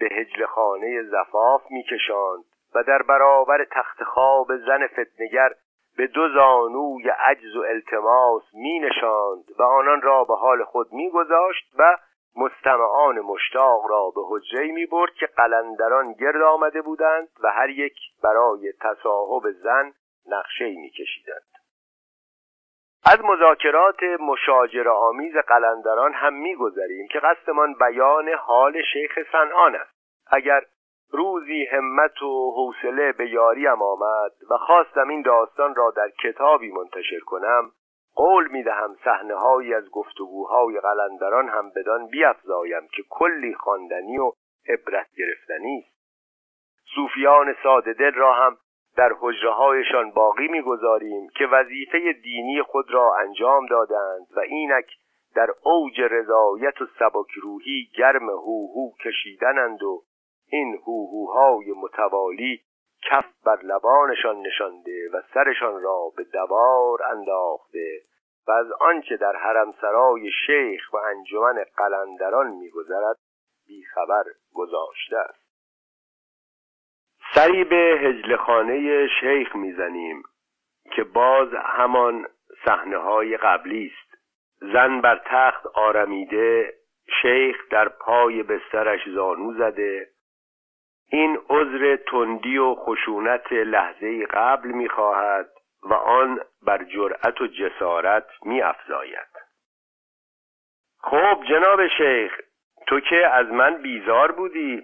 به 0.00 0.06
هجل 0.06 0.46
خانه 0.46 1.02
زفاف 1.02 1.62
میکشاند 1.70 2.44
و 2.74 2.82
در 2.82 3.02
برابر 3.02 3.64
تخت 3.64 4.04
خواب 4.04 4.56
زن 4.56 4.86
فتنگر 4.86 5.50
به 5.96 6.06
دو 6.06 6.28
زانوی 6.28 7.08
عجز 7.08 7.56
و 7.56 7.60
التماس 7.60 8.42
می 8.54 8.78
نشاند 8.78 9.44
و 9.58 9.62
آنان 9.62 10.02
را 10.02 10.24
به 10.24 10.34
حال 10.34 10.64
خود 10.64 10.92
میگذاشت 10.92 11.74
و 11.78 11.96
مستمعان 12.36 13.20
مشتاق 13.20 13.86
را 13.88 14.10
به 14.14 14.20
حجره 14.28 14.72
می 14.72 14.86
برد 14.86 15.12
که 15.12 15.26
قلندران 15.26 16.12
گرد 16.12 16.42
آمده 16.42 16.82
بودند 16.82 17.28
و 17.42 17.52
هر 17.52 17.68
یک 17.68 17.94
برای 18.22 18.72
تصاحب 18.80 19.50
زن 19.50 19.92
نقشه 20.26 20.64
می 20.64 20.90
کشیدند. 20.90 21.50
از 23.04 23.24
مذاکرات 23.24 24.02
مشاجر 24.02 24.88
آمیز 24.88 25.36
قلندران 25.36 26.12
هم 26.12 26.34
میگذریم 26.34 27.06
که 27.08 27.20
قصدمان 27.20 27.74
بیان 27.74 28.28
حال 28.28 28.82
شیخ 28.92 29.18
سنان 29.32 29.74
است 29.74 29.94
اگر 30.30 30.62
روزی 31.12 31.64
همت 31.64 32.22
و 32.22 32.52
حوصله 32.56 33.12
به 33.12 33.30
یاریم 33.30 33.82
آمد 33.82 34.32
و 34.50 34.56
خواستم 34.56 35.08
این 35.08 35.22
داستان 35.22 35.74
را 35.74 35.90
در 35.90 36.10
کتابی 36.22 36.72
منتشر 36.72 37.20
کنم 37.26 37.72
قول 38.20 38.48
می‌دهم 38.48 38.96
صحنه 39.04 39.34
هایی 39.34 39.74
از 39.74 39.90
گفتگوهای 39.90 40.80
قلندران 40.80 41.48
هم 41.48 41.70
بدان 41.70 42.06
بیافزایم 42.06 42.88
که 42.92 43.02
کلی 43.10 43.54
خواندنی 43.54 44.18
و 44.18 44.32
عبرت 44.68 45.06
گرفتنی 45.16 45.78
است. 45.78 45.96
صوفیان 46.94 47.56
ساده 47.62 47.92
دل 47.92 48.14
را 48.14 48.32
هم 48.32 48.56
در 48.96 49.12
حجره 49.20 50.10
باقی 50.14 50.48
می‌گذاریم 50.48 51.28
که 51.28 51.46
وظیفه 51.46 52.12
دینی 52.12 52.62
خود 52.62 52.90
را 52.90 53.16
انجام 53.16 53.66
دادند 53.66 54.26
و 54.36 54.40
اینک 54.40 54.86
در 55.34 55.50
اوج 55.62 56.00
رضایت 56.00 56.82
و 56.82 56.86
سبکروحی 56.98 57.88
گرم 57.98 58.30
هوهو 58.30 58.90
کشیدنند 59.04 59.82
و 59.82 60.02
این 60.48 60.78
هوهوهای 60.86 61.72
متوالی 61.82 62.60
کف 63.10 63.24
بر 63.44 63.58
لبانشان 63.62 64.40
نشانده 64.40 65.10
و 65.12 65.22
سرشان 65.34 65.82
را 65.82 66.12
به 66.16 66.24
دوار 66.24 67.02
انداخته. 67.02 68.09
از 68.50 68.72
آنچه 68.72 69.16
در 69.16 69.36
حرمسرای 69.36 70.30
شیخ 70.46 70.92
و 70.92 70.96
انجمن 70.96 71.64
قلندران 71.76 72.46
میگذرد 72.46 73.16
بیخبر 73.66 74.24
گذاشته 74.54 75.16
است. 75.16 75.50
سری 77.34 77.64
به 77.64 77.76
هجلخانه 77.76 79.06
شیخ 79.20 79.56
می‌زنیم 79.56 80.22
که 80.92 81.04
باز 81.04 81.48
همان 81.54 82.26
صحنه 82.64 82.96
های 82.96 83.36
قبلی 83.36 83.92
است. 83.92 84.22
زن 84.72 85.00
بر 85.00 85.20
تخت 85.24 85.66
آرمیده 85.66 86.74
شیخ 87.22 87.56
در 87.70 87.88
پای 87.88 88.42
بسترش 88.42 89.00
زانو 89.08 89.54
زده. 89.58 90.08
این 91.12 91.38
عذر 91.48 91.96
تندی 91.96 92.58
و 92.58 92.74
خشونت 92.74 93.52
لحظه 93.52 94.26
قبل 94.26 94.68
می‌خواهد. 94.68 95.50
و 95.82 95.94
آن 95.94 96.40
بر 96.62 96.84
جرأت 96.84 97.40
و 97.40 97.46
جسارت 97.46 98.26
میافزاید. 98.42 99.28
خب 101.02 101.44
جناب 101.48 101.86
شیخ 101.86 102.40
تو 102.86 103.00
که 103.00 103.26
از 103.26 103.46
من 103.46 103.82
بیزار 103.82 104.32
بودی. 104.32 104.82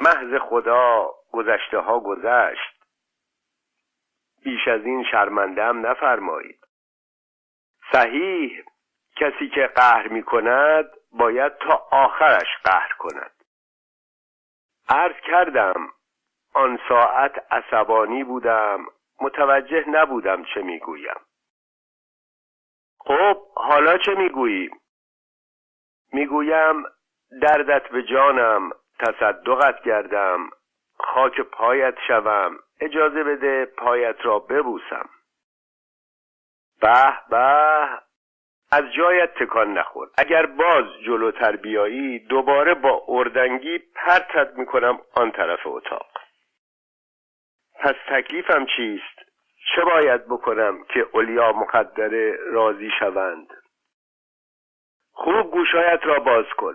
محض 0.00 0.40
خدا 0.40 1.10
گذشته 1.32 1.78
ها 1.78 2.00
گذشت. 2.00 2.84
بیش 4.44 4.68
از 4.68 4.84
این 4.84 5.04
شرمندم 5.10 5.86
نفرمایید. 5.86 6.60
صحیح 7.92 8.64
کسی 9.16 9.48
که 9.48 9.66
قهر 9.66 10.08
می 10.08 10.22
کند 10.22 10.90
باید 11.12 11.58
تا 11.58 11.86
آخرش 11.90 12.48
قهر 12.64 12.92
کند. 12.98 13.32
عرض 14.88 15.16
کردم 15.26 15.92
آن 16.54 16.78
ساعت 16.88 17.52
عصبانی 17.52 18.24
بودم. 18.24 18.86
متوجه 19.20 19.84
نبودم 19.88 20.44
چه 20.54 20.62
می‌گویم. 20.62 21.20
خب 22.98 23.36
حالا 23.54 23.98
چه 23.98 24.14
می‌گویی 24.14 24.70
می‌گویم 26.12 26.84
دردت 27.42 27.88
به 27.88 28.02
جانم 28.02 28.70
تصدقت 28.98 29.82
کردم 29.84 30.50
خاک 30.98 31.40
پایت 31.40 31.94
شوم 32.06 32.58
اجازه 32.80 33.24
بده 33.24 33.64
پایت 33.64 34.16
را 34.22 34.38
ببوسم. 34.38 35.08
به 36.80 37.12
به 37.30 37.88
از 38.72 38.84
جایت 38.96 39.34
تکان 39.34 39.72
نخور. 39.78 40.08
اگر 40.18 40.46
باز 40.46 40.84
جلوتر 41.06 41.56
بیایی 41.56 42.18
دوباره 42.18 42.74
با 42.74 43.04
اردنگی 43.08 43.78
پرتت 43.78 44.52
می‌کنم 44.56 44.98
آن 45.14 45.30
طرف 45.30 45.66
اتاق. 45.66 46.09
پس 47.80 47.94
تکلیفم 48.08 48.66
چیست؟ 48.76 49.20
چه 49.74 49.84
باید 49.84 50.26
بکنم 50.26 50.84
که 50.84 51.06
اولیا 51.12 51.52
مقدره 51.52 52.36
راضی 52.52 52.90
شوند؟ 52.98 53.48
خوب 55.12 55.50
گوشایت 55.50 56.00
را 56.02 56.18
باز 56.18 56.46
کن. 56.56 56.74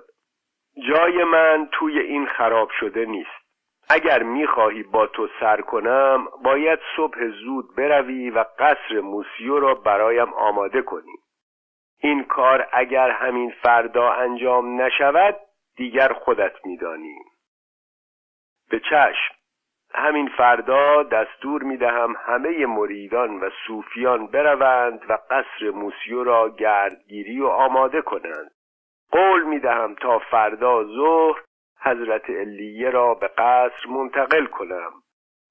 جای 0.89 1.23
من 1.23 1.69
توی 1.71 1.99
این 1.99 2.25
خراب 2.25 2.69
شده 2.79 3.05
نیست. 3.05 3.45
اگر 3.89 4.23
می‌خواهی 4.23 4.83
با 4.83 5.07
تو 5.07 5.29
سر 5.39 5.61
کنم 5.61 6.27
باید 6.43 6.79
صبح 6.95 7.27
زود 7.27 7.75
بروی 7.75 8.29
و 8.29 8.45
قصر 8.59 8.99
موسیو 8.99 9.59
را 9.59 9.75
برایم 9.75 10.33
آماده 10.33 10.81
کنی. 10.81 11.15
این 11.99 12.23
کار 12.23 12.67
اگر 12.71 13.09
همین 13.09 13.51
فردا 13.51 14.11
انجام 14.11 14.81
نشود 14.81 15.35
دیگر 15.75 16.13
خودت 16.13 16.65
میدانی. 16.65 17.17
به 18.69 18.79
چشم. 18.79 19.35
همین 19.97 20.27
فردا 20.27 21.03
دستور 21.03 21.63
می‌دهم 21.63 22.15
همه 22.25 22.65
مریدان 22.65 23.39
و 23.39 23.49
صوفیان 23.67 24.27
بروند 24.27 25.01
و 25.09 25.17
قصر 25.29 25.69
موسیو 25.73 26.23
را 26.23 26.49
گردگیری 26.49 27.41
و 27.41 27.47
آماده 27.47 28.01
کنند. 28.01 28.51
قول 29.11 29.43
می 29.43 29.59
دهم 29.59 29.95
تا 29.95 30.19
فردا 30.19 30.83
ظهر 30.83 31.41
حضرت 31.81 32.29
علیه 32.29 32.89
را 32.89 33.13
به 33.13 33.27
قصر 33.27 33.89
منتقل 33.89 34.45
کنم. 34.45 34.91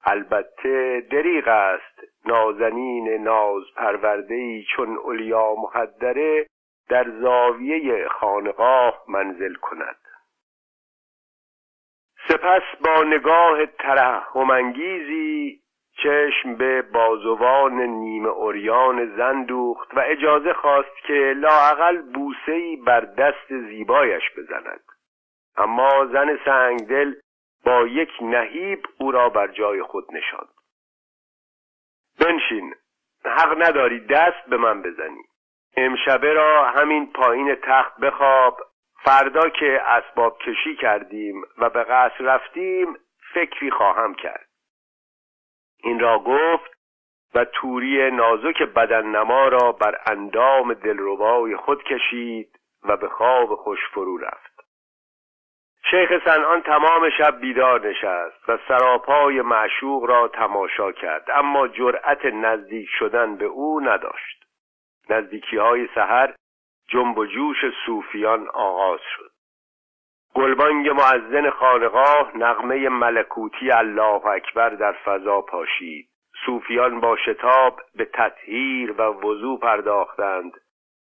البته 0.05 1.01
دریغ 1.11 1.49
است 1.49 2.01
نازنین 2.27 3.23
ناز 3.23 3.63
پرورده 3.77 4.63
چون 4.63 4.97
اولیا 4.97 5.55
مخدره 5.55 6.47
در 6.89 7.11
زاویه 7.11 8.09
خانقاه 8.09 9.05
منزل 9.09 9.55
کند. 9.55 9.97
سپس 12.29 12.63
با 12.81 13.03
نگاه 13.03 13.67
ترحمانگیزی 13.67 15.61
چشم 16.03 16.55
به 16.55 16.83
بازوان 16.83 17.81
نیمه 17.81 18.29
اوریان 18.29 19.17
زن 19.17 19.45
دوخت 19.45 19.95
و 19.95 20.01
اجازه 20.07 20.53
خواست 20.53 20.97
که 21.07 21.35
لاعقل 21.37 22.03
بوسهای 22.03 22.77
بر 22.77 23.01
دست 23.01 23.49
زیبایش 23.49 24.23
بزند. 24.37 24.81
اما 25.57 26.07
زن 26.07 26.39
سنگدل 26.45 27.15
با 27.65 27.87
یک 27.87 28.11
نهیب 28.21 28.87
او 28.99 29.11
را 29.11 29.29
بر 29.29 29.47
جای 29.47 29.83
خود 29.83 30.05
نشاند. 30.13 30.55
بنشین 32.21 32.75
حق 33.25 33.63
نداری 33.63 34.01
دست 34.01 34.49
به 34.49 34.57
من 34.57 34.83
بزنی. 34.83 35.23
امشبه 35.77 36.33
را 36.33 36.65
همین 36.65 37.13
پایین 37.13 37.55
تخت 37.55 38.01
بخواب. 38.01 38.61
فردا 39.05 39.49
که 39.49 39.83
اسباب 39.87 40.39
کشی 40.39 40.77
کردیم 40.77 41.43
و 41.59 41.71
به 41.71 41.85
قصر 41.85 42.25
رفتیم 42.25 42.97
فکری 43.35 43.71
خواهم 43.71 44.15
کرد. 44.15 44.49
این 45.83 46.01
را 46.01 46.19
گفت 46.19 46.75
و 47.35 47.45
توری 47.45 48.11
نازک 48.11 48.63
بدن 48.63 49.07
نما 49.07 49.49
را 49.49 49.73
بر 49.73 50.01
اندام 50.07 50.75
دلربای 50.75 51.57
خود 51.57 51.83
کشید 51.83 52.59
و 52.83 52.97
به 52.97 53.09
خواب 53.09 53.55
خوش 53.55 53.79
فرو 53.93 54.19
رفت. 54.19 54.55
شیخ 55.91 56.25
سنان 56.25 56.63
تمام 56.63 57.11
شب 57.19 57.41
بیدار 57.41 57.89
نشست 57.89 58.49
و 58.49 58.59
سراپای 58.69 59.43
معشوق 59.43 60.05
را 60.05 60.29
تماشا 60.29 60.93
کرد 60.93 61.31
اما 61.31 61.69
جرأت 61.69 62.25
نزدیک 62.25 62.89
شدن 62.99 63.37
به 63.37 63.45
او 63.45 63.81
نداشت. 63.81 64.45
نزدیکی 65.11 65.57
های 65.57 65.89
سحر 65.95 66.35
جنب 66.89 67.19
و 67.19 67.27
جوش 67.27 67.57
صوفیان 67.87 68.49
آغاز 68.49 69.01
شد. 69.17 69.31
گلبانگ 70.35 70.89
معزن 70.89 71.51
خانقاه 71.51 72.37
نغمه 72.37 72.89
ملکوتی 72.89 73.71
الله 73.71 74.27
اکبر 74.27 74.71
در 74.71 74.93
فضا 74.93 75.41
پاشید. 75.41 76.09
صوفیان 76.47 77.01
با 77.01 77.17
شتاب 77.17 77.81
به 77.95 78.05
تطهیر 78.05 78.93
و 78.93 79.03
وضوع 79.03 79.59
پرداختند 79.59 80.53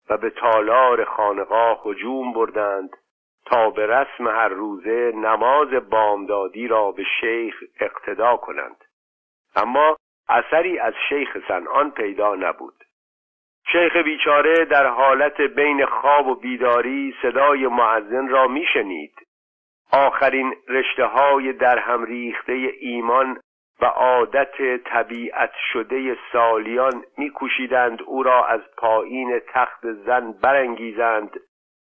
و 0.09 0.17
به 0.17 0.29
تالار 0.29 1.05
خانقاه 1.05 1.81
هجوم 1.85 2.33
بردند 2.33 2.89
تا 3.45 3.69
به 3.69 3.87
رسم 3.87 4.27
هر 4.27 4.47
روزه 4.47 5.11
نماز 5.15 5.69
بامدادی 5.89 6.67
را 6.67 6.91
به 6.91 7.03
شیخ 7.21 7.55
اقتدا 7.79 8.37
کنند. 8.37 8.83
اما 9.55 9.97
اثری 10.29 10.79
از 10.79 10.93
شیخ 11.09 11.37
سنان 11.47 11.91
پیدا 11.91 12.35
نبود. 12.35 12.83
شیخ 13.71 13.95
بیچاره 13.95 14.65
در 14.65 14.87
حالت 14.87 15.41
بین 15.41 15.85
خواب 15.85 16.27
و 16.27 16.35
بیداری 16.35 17.15
صدای 17.21 17.67
معزن 17.67 18.27
را 18.27 18.47
میشنید. 18.47 19.13
آخرین 19.91 20.55
رشته 20.69 21.05
های 21.05 21.53
در 21.53 21.79
هم 21.79 22.03
ریخته 22.03 22.53
ایمان 22.79 23.39
و 23.81 23.85
عادت 23.85 24.83
طبیعت 24.85 25.51
شده 25.73 26.17
سالیان 26.31 27.03
میکوشیدند 27.17 28.01
او 28.01 28.23
را 28.23 28.45
از 28.45 28.61
پایین 28.77 29.41
تخت 29.53 29.91
زن 29.91 30.31
برانگیزند 30.31 31.39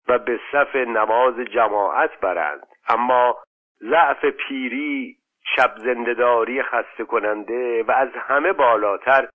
و 0.07 0.19
به 0.19 0.39
صف 0.51 0.75
نماز 0.75 1.36
جماعت 1.36 2.19
برند. 2.19 2.67
اما 2.89 3.38
ضعف 3.81 4.25
پیری 4.25 5.15
شب 5.55 5.74
زندهداری 5.77 6.63
خسته 6.63 7.03
کننده 7.03 7.83
و 7.83 7.91
از 7.91 8.09
همه 8.15 8.53
بالاتر 8.53 9.27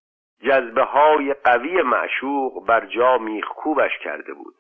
جذبه 0.45 0.83
های 0.83 1.35
قوی 1.35 1.83
معشوق 1.83 2.67
بر 2.67 2.87
جا 2.87 3.19
میخکوبش 3.19 3.99
کرده 3.99 4.35
بود. 4.35 4.55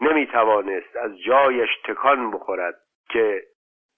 نمی 0.00 0.26
توانست 0.26 0.96
از 0.96 1.18
جایش 1.18 1.70
تکان 1.84 2.30
بخورد 2.30 2.74
که 3.08 3.42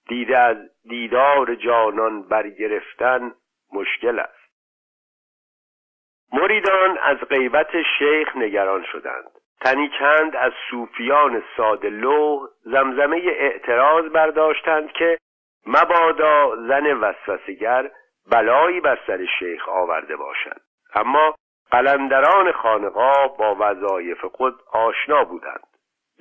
دیده 0.07 0.37
از 0.37 0.57
دیدار 0.89 1.55
جانان 1.55 2.23
برگرفتن 2.23 3.33
مشکل 3.73 4.19
است. 4.19 4.39
مریدان 6.33 6.97
از 6.97 7.17
غیبت 7.17 7.81
شیخ 7.99 8.35
نگران 8.35 8.83
شدند. 8.91 9.31
تنی 9.61 9.91
چند 9.99 10.35
از 10.35 10.51
صوفیان 10.69 11.43
ساده 11.57 11.89
لوح 11.89 12.49
زمزمه 12.63 13.21
اعتراض 13.25 14.05
برداشتند 14.05 14.91
که 14.91 15.17
مبادا 15.67 16.55
زن 16.55 16.93
وسوسگر 16.93 17.91
بلایی 18.31 18.81
بر 18.81 18.99
سر 19.07 19.25
شیخ 19.39 19.69
آورده 19.69 20.15
باشد 20.15 20.61
اما 20.95 21.35
قلندران 21.71 22.51
خانقاه 22.51 23.37
با 23.37 23.55
وظایف 23.59 24.25
خود 24.25 24.55
آشنا 24.73 25.23
بودند. 25.23 25.63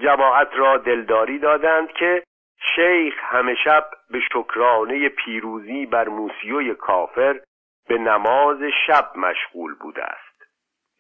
جماعت 0.01 0.49
را 0.55 0.77
دلداری 0.77 1.39
دادند 1.39 1.93
که 1.93 2.23
شیخ 2.75 3.15
همه 3.21 3.55
شب 3.65 3.91
به 4.11 4.21
شکرانه 4.21 5.09
پیروزی 5.09 5.87
بر 5.87 6.09
موسیوی 6.09 6.75
کافر 6.75 7.41
به 7.89 7.99
نماز 7.99 8.59
شب 8.87 9.11
مشغول 9.17 9.75
بوده 9.75 10.05
است. 10.05 10.43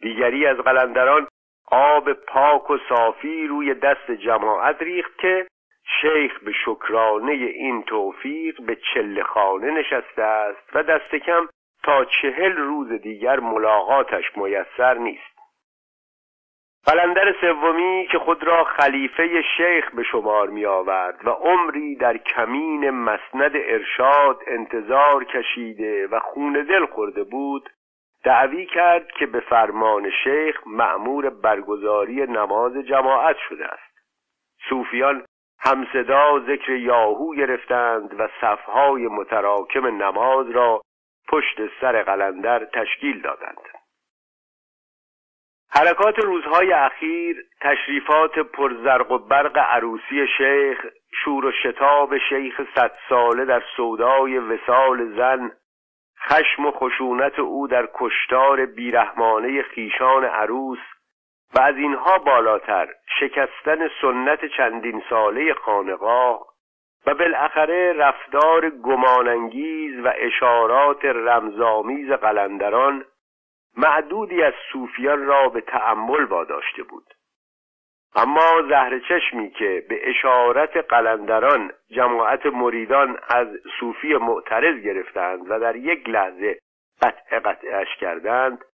دیگری 0.00 0.46
از 0.46 0.56
قلندران 0.56 1.28
آب 1.70 2.12
پاک 2.12 2.70
و 2.70 2.78
صافی 2.88 3.46
روی 3.46 3.74
دست 3.74 4.10
جماعت 4.10 4.82
ریخت 4.82 5.18
که 5.18 5.46
شیخ 6.00 6.40
به 6.40 6.52
شکرانه 6.64 7.32
این 7.32 7.82
توفیق 7.82 8.62
به 8.62 8.76
چله 8.94 9.22
خانه 9.22 9.70
نشسته 9.70 10.22
است 10.22 10.76
و 10.76 10.82
دست 10.82 11.14
کم 11.14 11.48
تا 11.88 12.04
چهل 12.04 12.56
روز 12.56 12.92
دیگر 12.92 13.40
ملاقاتش 13.40 14.36
میسر 14.36 14.98
نیست. 14.98 15.38
قلندر 16.86 17.34
سومی 17.40 18.08
که 18.10 18.18
خود 18.18 18.44
را 18.44 18.64
خلیفه 18.64 19.42
شیخ 19.56 19.90
به 19.94 20.02
شمار 20.02 20.48
می 20.48 20.66
آورد 20.66 21.26
و 21.26 21.30
عمری 21.30 21.96
در 21.96 22.16
کمین 22.16 22.90
مسند 22.90 23.52
ارشاد 23.54 24.40
انتظار 24.46 25.24
کشیده 25.24 26.06
و 26.06 26.18
خون 26.18 26.52
دل 26.52 26.86
خورده 26.86 27.24
بود 27.24 27.70
دعوی 28.24 28.66
کرد 28.66 29.06
که 29.10 29.26
به 29.26 29.40
فرمان 29.40 30.10
شیخ 30.24 30.60
مأمور 30.66 31.30
برگزاری 31.30 32.26
نماز 32.26 32.76
جماعت 32.76 33.36
شده 33.48 33.66
است. 33.66 33.98
صوفیان 34.68 35.24
همصدا 35.60 36.40
ذکر 36.46 36.72
یاهو 36.72 37.34
گرفتند 37.34 38.20
و 38.20 38.28
صفهای 38.40 39.06
متراکم 39.06 39.86
نماز 39.86 40.50
را 40.50 40.80
پشت 41.28 41.80
سر 41.80 42.02
قلندر 42.02 42.64
تشکیل 42.64 43.20
دادند. 43.20 43.78
حرکات 45.70 46.18
روزهای 46.18 46.72
اخیر 46.72 47.36
تشریفات 47.60 48.38
پرزرق 48.38 49.10
و 49.12 49.18
برق 49.18 49.58
عروسی 49.58 50.26
شیخ 50.36 50.86
شور 51.24 51.44
و 51.44 51.52
شتاب 51.52 52.18
شیخ 52.18 52.60
صد 52.74 52.92
ساله 53.08 53.44
در 53.44 53.62
سودای 53.76 54.38
وسال 54.38 55.16
زن 55.16 55.52
خشم 56.20 56.66
و 56.66 56.70
خشونت 56.70 57.38
او 57.38 57.68
در 57.68 57.88
کشتار 57.94 58.66
بیرحمانه 58.66 59.62
خیشان 59.62 60.24
عروس 60.24 60.78
و 61.54 61.60
از 61.60 61.76
اینها 61.76 62.18
بالاتر 62.18 62.88
شکستن 63.20 63.88
سنت 64.02 64.44
چندین 64.56 65.02
ساله 65.10 65.54
خانقاه 65.54 66.47
و 67.08 67.14
بالاخره 67.14 67.92
رفتار 67.92 68.70
گمانانگیز 68.70 70.04
و 70.04 70.12
اشارات 70.16 71.04
رمزآمیز 71.04 72.10
قلندران 72.10 73.04
معدودی 73.76 74.42
از 74.42 74.52
صوفیان 74.72 75.26
را 75.26 75.48
به 75.48 75.60
تأمل 75.60 76.24
واداشته 76.24 76.82
بود. 76.82 77.04
اما 78.14 78.62
زهر 78.68 78.98
چشمی 78.98 79.50
که 79.50 79.84
به 79.88 80.10
اشارت 80.10 80.76
قلندران 80.76 81.72
جماعت 81.90 82.46
مریدان 82.46 83.18
از 83.28 83.48
صوفی 83.80 84.14
معترض 84.14 84.82
گرفتند 84.82 85.50
و 85.50 85.60
در 85.60 85.76
یک 85.76 86.08
لحظه 86.08 86.58
قطع 87.02 87.38
قطعش 87.38 87.96
کردند 88.00 88.64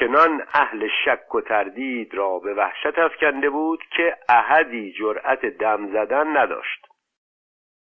چنان 0.00 0.42
اهل 0.54 0.88
شک 1.04 1.34
و 1.34 1.40
تردید 1.40 2.14
را 2.14 2.38
به 2.38 2.54
وحشت 2.54 2.98
افکنده 2.98 3.50
بود 3.50 3.80
که 3.96 4.16
احدی 4.28 4.92
جرأت 4.92 5.46
دم 5.46 5.86
زدن 5.92 6.36
نداشت. 6.36 6.91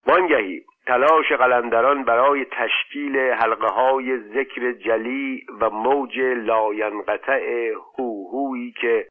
وانگهی 0.09 0.62
تلاش 0.87 1.33
قلندران 1.33 2.05
برای 2.05 2.44
تشکیل 2.44 3.16
حلقه 3.16 3.66
های 3.66 4.18
ذکر 4.18 4.73
جلی 4.73 5.47
و 5.61 5.71
موج 5.71 6.21
لاینقطع 6.21 7.73
هوهویی 7.99 8.73
که 8.81 9.09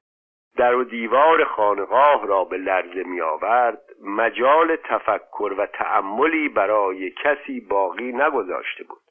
در 0.58 0.76
و 0.76 0.84
دیوار 0.84 1.44
خانقاه 1.44 2.28
را 2.28 2.44
به 2.44 2.58
لرزه 2.58 3.04
می 3.04 3.22
آورد 3.22 3.82
مجال 4.04 4.76
تفکر 4.76 5.54
و 5.58 5.66
تأملی 5.66 6.50
برای 6.50 7.12
کسی 7.12 7.60
باقی 7.60 8.12
نگذاشته 8.12 8.84
بود. 8.84 9.07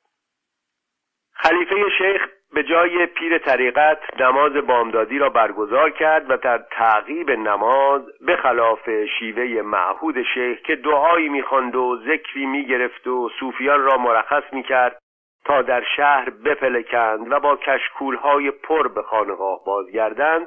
خلیفه 1.37 1.91
شیخ 1.99 2.29
به 2.53 2.63
جای 2.63 3.07
پیر 3.07 3.39
طریقت 3.39 4.21
نماز 4.21 4.53
بامدادی 4.53 5.19
را 5.19 5.29
برگزار 5.29 5.91
کرد 5.91 6.31
و 6.31 6.37
در 6.37 6.59
تعقیب 6.59 7.31
نماز 7.31 8.03
به 8.21 8.37
خلاف 8.37 8.91
شیوه 9.19 9.63
معهود 9.63 10.23
شیخ 10.35 10.59
که 10.59 10.77
دعایی 10.77 11.29
می‌خواند 11.29 11.77
و 11.77 11.99
ذکری 12.07 12.47
می‌گرفت 12.47 13.07
و 13.07 13.31
صوفیان 13.41 13.83
را 13.83 13.97
مرخص 13.97 14.43
می‌کرد 14.53 14.99
تا 15.45 15.63
در 15.63 15.85
شهر 15.97 16.31
بپلکند 16.31 17.33
و 17.33 17.41
با 17.41 17.57
کشکولهای 17.57 18.51
پر 18.51 18.89
به 18.89 19.03
خانقاه 19.03 19.65
بازگردند 19.65 20.47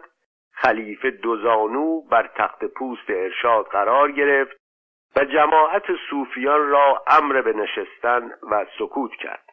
خلیفه 0.52 1.12
دوزانو 1.12 2.02
بر 2.02 2.30
تخت 2.36 2.66
پوست 2.66 3.10
ارشاد 3.10 3.66
قرار 3.66 4.12
گرفت 4.12 4.58
و 5.16 5.26
جماعت 5.26 5.84
صوفیان 6.10 6.70
را 6.70 7.04
امر 7.08 7.42
به 7.42 7.54
نشستن 7.54 8.32
و 8.52 8.66
سکوت 8.80 9.12
کرد. 9.12 9.49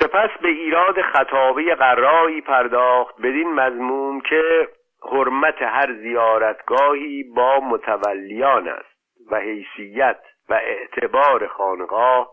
سپس 0.00 0.30
به 0.42 0.48
ایراد 0.48 1.02
خطابه 1.02 1.74
قرایی 1.74 2.40
پرداخت 2.40 3.20
بدین 3.20 3.52
مضمون 3.52 4.20
که 4.20 4.68
حرمت 5.02 5.62
هر 5.62 5.94
زیارتگاهی 5.94 7.22
با 7.22 7.60
متولیان 7.60 8.68
است 8.68 8.98
و 9.30 9.36
حیثیت 9.36 10.20
و 10.48 10.54
اعتبار 10.54 11.46
خانقاه 11.46 12.30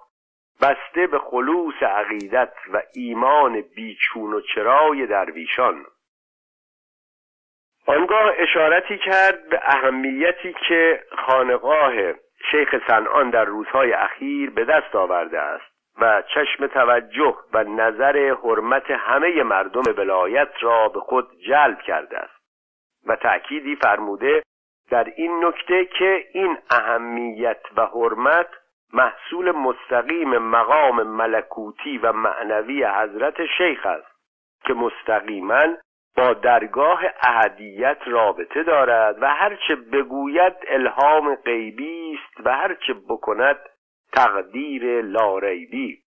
بسته 0.61 1.07
به 1.07 1.19
خلوص 1.19 1.83
عقیدت 1.83 2.53
و 2.73 2.81
ایمان 2.93 3.61
بیچون 3.61 4.33
و 4.33 4.41
چرای 4.41 5.05
درویشان. 5.05 5.85
آنگاه 7.87 8.33
اشارتی 8.37 8.97
کرد 8.97 9.49
به 9.49 9.59
اهمیتی 9.63 10.55
که 10.67 11.03
خانقاه 11.17 11.93
شیخ 12.51 12.75
سنان 12.87 13.29
در 13.29 13.45
روزهای 13.45 13.93
اخیر 13.93 14.49
به 14.49 14.65
دست 14.65 14.95
آورده 14.95 15.39
است. 15.39 15.74
و 16.01 16.21
چشم 16.21 16.67
توجه 16.67 17.35
و 17.53 17.63
نظر 17.63 18.35
حرمت 18.43 18.91
همه 18.91 19.43
مردم 19.43 19.83
ولایت 19.97 20.51
را 20.61 20.89
به 20.89 20.99
خود 20.99 21.27
جلب 21.47 21.81
کرده 21.81 22.17
است 22.17 22.35
و 23.07 23.15
تأکیدی 23.15 23.75
فرموده 23.75 24.43
در 24.89 25.03
این 25.15 25.45
نکته 25.45 25.85
که 25.85 26.25
این 26.31 26.57
اهمیت 26.71 27.61
و 27.77 27.85
حرمت 27.85 28.47
محصول 28.93 29.51
مستقیم 29.51 30.37
مقام 30.37 31.03
ملکوتی 31.03 31.97
و 31.97 32.13
معنوی 32.13 32.83
حضرت 32.85 33.45
شیخ 33.57 33.85
است 33.85 34.15
که 34.65 34.73
مستقیما 34.73 35.63
با 36.17 36.33
درگاه 36.33 37.03
اهدیت 37.21 37.97
رابطه 38.05 38.63
دارد 38.63 39.17
و 39.21 39.33
هرچه 39.33 39.75
بگوید 39.75 40.53
الهام 40.67 41.35
غیبی 41.35 42.13
است 42.19 42.47
و 42.47 42.55
هرچه 42.55 42.93
بکند 43.09 43.59
تقدیر 44.15 45.01
لاریبی. 45.01 46.01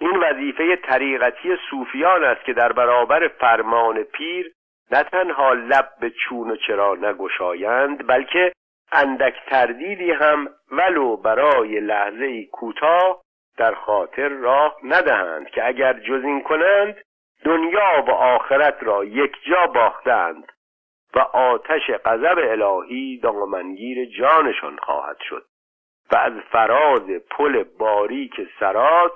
این 0.00 0.16
وظیفه 0.16 0.76
طریقتی 0.76 1.56
صوفیان 1.70 2.24
است 2.24 2.44
که 2.44 2.52
در 2.52 2.72
برابر 2.72 3.28
فرمان 3.28 4.02
پیر 4.02 4.52
نه 4.90 5.02
تنها 5.02 5.52
لب 5.52 5.88
به 6.00 6.10
چون 6.10 6.50
و 6.50 6.56
چرا 6.56 6.94
نگشایند 6.94 8.06
بلکه 8.06 8.52
اندک 8.92 9.34
تردیدی 9.46 10.10
هم 10.10 10.48
ولو 10.70 11.16
برای 11.16 11.80
لحظه 11.80 12.44
کوتاه 12.44 13.22
در 13.56 13.74
خاطر 13.74 14.28
راه 14.28 14.76
ندهند 14.84 15.50
که 15.50 15.66
اگر 15.66 15.92
جز 15.92 16.24
این 16.24 16.42
کنند 16.42 16.96
دنیا 17.44 18.04
و 18.08 18.10
آخرت 18.10 18.76
را 18.80 19.04
یک 19.04 19.32
جا 19.46 19.66
باختند 19.66 20.52
و 21.14 21.18
آتش 21.18 21.90
غضب 22.04 22.38
الهی 22.38 23.20
دامنگیر 23.22 24.04
جانشان 24.18 24.76
خواهد 24.76 25.16
شد. 25.28 25.49
و 26.12 26.16
از 26.16 26.32
فراز 26.52 27.10
پل 27.30 27.64
باریک 27.78 28.34
سرات 28.60 29.12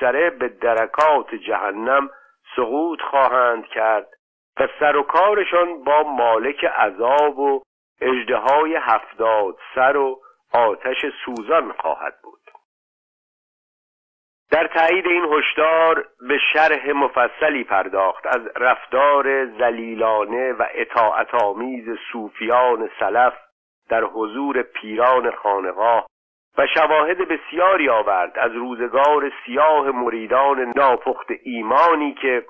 سره 0.00 0.30
به 0.30 0.48
درکات 0.48 1.34
جهنم 1.34 2.10
سقوط 2.56 3.00
خواهند 3.00 3.66
کرد 3.66 4.08
و 4.60 4.68
سر 4.80 4.96
و 4.96 5.02
کارشان 5.02 5.84
با 5.84 6.02
مالک 6.02 6.64
عذاب 6.64 7.38
و 7.38 7.62
اجدهای 8.00 8.76
هفتاد 8.76 9.56
سر 9.74 9.96
و 9.96 10.20
آتش 10.54 11.06
سوزان 11.24 11.72
خواهد 11.72 12.14
بود. 12.22 12.38
در 14.50 14.66
تایید 14.66 15.06
این 15.06 15.24
هشدار 15.24 16.08
به 16.28 16.38
شرح 16.52 16.90
مفصلی 16.90 17.64
پرداخت 17.64 18.26
از 18.26 18.40
رفتار 18.56 19.46
زلیلانه 19.46 20.52
و 20.52 20.66
اطاعت 20.74 21.34
آمیز 21.34 21.98
صوفیان 22.12 22.90
سلف 23.00 23.32
در 23.88 24.04
حضور 24.04 24.62
پیران 24.62 25.30
خانقاه 25.30 26.06
و 26.58 26.66
شواهد 26.74 27.18
بسیاری 27.18 27.88
آورد 27.88 28.38
از 28.38 28.52
روزگار 28.52 29.32
سیاه 29.46 29.90
مریدان 29.90 30.72
ناپخت 30.76 31.26
ایمانی 31.42 32.14
که 32.14 32.42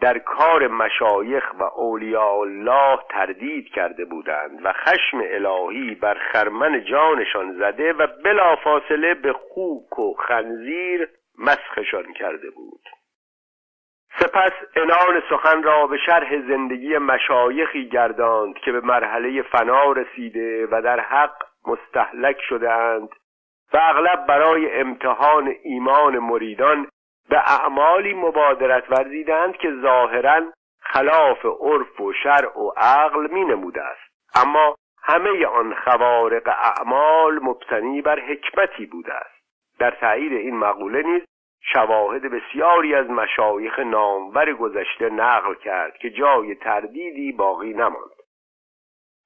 در 0.00 0.18
کار 0.18 0.68
مشایخ 0.68 1.44
و 1.58 1.62
اولیاء 1.62 2.40
الله 2.40 2.98
تردید 3.10 3.68
کرده 3.68 4.04
بودند 4.04 4.60
و 4.64 4.72
خشم 4.72 5.22
الهی 5.24 5.94
بر 5.94 6.14
خرمن 6.32 6.84
جانشان 6.84 7.52
زده 7.58 7.92
و 7.92 8.06
بلافاصله 8.24 9.14
به 9.14 9.32
خوک 9.32 9.98
و 9.98 10.14
خنزیر 10.14 11.08
مسخشان 11.38 12.12
کرده 12.12 12.50
بود. 12.50 12.87
سپس 14.20 14.52
انان 14.76 15.22
سخن 15.30 15.62
را 15.62 15.86
به 15.86 15.96
شرح 16.06 16.40
زندگی 16.48 16.98
مشایخی 16.98 17.88
گرداند 17.88 18.54
که 18.54 18.72
به 18.72 18.80
مرحله 18.80 19.42
فنا 19.42 19.92
رسیده 19.92 20.66
و 20.70 20.82
در 20.82 21.00
حق 21.00 21.36
مستحلک 21.66 22.36
شدهاند 22.48 23.08
و 23.72 23.78
اغلب 23.82 24.26
برای 24.26 24.80
امتحان 24.80 25.54
ایمان 25.62 26.18
مریدان 26.18 26.88
به 27.28 27.38
اعمالی 27.38 28.14
مبادرت 28.14 28.90
ورزیدند 28.90 29.56
که 29.56 29.72
ظاهرا 29.82 30.40
خلاف 30.80 31.46
عرف 31.60 32.00
و 32.00 32.12
شرع 32.12 32.58
و 32.58 32.72
عقل 32.76 33.26
می 33.30 33.44
نموده 33.44 33.82
است. 33.82 34.36
اما 34.44 34.74
همه 35.02 35.46
آن 35.46 35.74
خوارق 35.74 36.48
اعمال 36.48 37.38
مبتنی 37.42 38.02
بر 38.02 38.20
حکمتی 38.20 38.86
بوده 38.86 39.14
است. 39.14 39.38
در 39.78 39.90
تایید 39.90 40.32
این 40.32 40.56
مقوله 40.56 41.02
نیز 41.02 41.22
شواهد 41.60 42.22
بسیاری 42.22 42.94
از 42.94 43.10
مشایخ 43.10 43.78
نامور 43.78 44.52
گذشته 44.52 45.10
نقل 45.10 45.54
کرد 45.54 45.96
که 45.96 46.10
جای 46.10 46.54
تردیدی 46.54 47.32
باقی 47.32 47.72
نماند. 47.72 48.18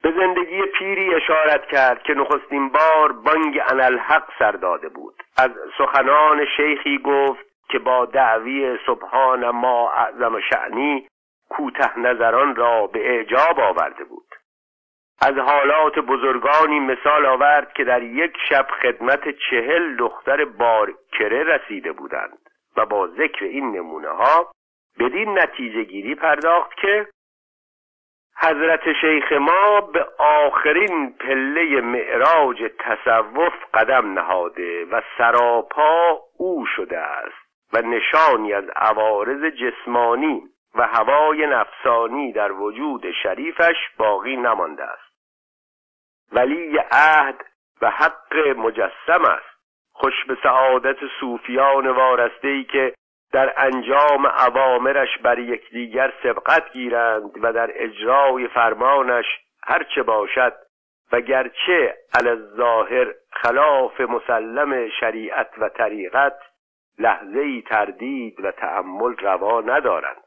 به 0.02 0.12
زندگی 0.12 0.62
پیری 0.62 1.14
اشارت 1.14 1.66
کرد 1.66 2.02
که 2.02 2.14
نخستین 2.14 2.68
بار 2.68 3.12
بانگ 3.12 3.60
انالحق 3.68 4.24
سر 4.38 4.52
داده 4.52 4.88
بود. 4.88 5.14
از 5.36 5.50
سخنان 5.78 6.46
شیخی 6.56 6.98
گفت 6.98 7.46
که 7.68 7.78
با 7.78 8.06
دعوی 8.06 8.78
سبحان 8.86 9.50
ما 9.50 9.90
اعظم 9.90 10.40
شعنی 10.40 11.08
کوته 11.48 11.98
نظران 11.98 12.56
را 12.56 12.86
به 12.86 13.10
اعجاب 13.10 13.60
آورده 13.60 14.04
بود. 14.04 14.21
از 15.24 15.38
حالات 15.38 15.98
بزرگانی 15.98 16.80
مثال 16.80 17.26
آورد 17.26 17.72
که 17.72 17.84
در 17.84 18.02
یک 18.02 18.32
شب 18.48 18.66
خدمت 18.82 19.20
چهل 19.50 19.96
دختر 19.96 20.44
بارکره 20.44 21.42
رسیده 21.44 21.92
بودند 21.92 22.38
و 22.76 22.86
با 22.86 23.06
ذکر 23.06 23.44
این 23.44 23.76
نمونه 23.76 24.08
ها 24.08 24.52
بدین 24.98 25.38
نتیجه 25.38 25.84
گیری 25.84 26.14
پرداخت 26.14 26.74
که 26.74 27.06
حضرت 28.38 28.92
شیخ 29.00 29.32
ما 29.32 29.80
به 29.80 30.06
آخرین 30.18 31.12
پله 31.20 31.80
معراج 31.80 32.70
تصوف 32.78 33.52
قدم 33.74 34.12
نهاده 34.12 34.84
و 34.84 35.02
سراپا 35.18 36.20
او 36.38 36.66
شده 36.76 36.98
است 36.98 37.72
و 37.72 37.82
نشانی 37.82 38.52
از 38.52 38.64
عوارض 38.76 39.44
جسمانی 39.44 40.42
و 40.74 40.86
هوای 40.86 41.46
نفسانی 41.46 42.32
در 42.32 42.52
وجود 42.52 43.04
شریفش 43.22 43.76
باقی 43.98 44.36
نمانده 44.36 44.84
است. 44.84 45.11
ولی 46.32 46.78
عهد 46.90 47.44
و 47.82 47.90
حق 47.90 48.36
مجسم 48.56 49.24
است. 49.24 49.52
خوش 49.92 50.24
به 50.28 50.36
سعادت 50.42 50.96
صوفیان 51.20 51.88
وارسته 51.88 52.48
ای 52.48 52.64
که 52.64 52.94
در 53.32 53.54
انجام 53.56 54.26
عوامرش 54.26 55.18
بر 55.18 55.38
یکدیگر 55.38 56.12
سبقت 56.22 56.72
گیرند 56.72 57.30
و 57.42 57.52
در 57.52 57.70
اجرای 57.74 58.48
فرمانش 58.48 59.26
هرچه 59.62 60.02
باشد 60.02 60.52
و 61.12 61.20
گرچه 61.20 61.96
الظاهر 62.14 63.14
خلاف 63.30 64.00
مسلم 64.00 64.88
شریعت 65.00 65.50
و 65.58 65.68
طریقت 65.68 66.38
لحظه 66.98 67.62
تردید 67.62 68.44
و 68.44 68.50
تأمل 68.50 69.16
روا 69.16 69.60
ندارند. 69.60 70.24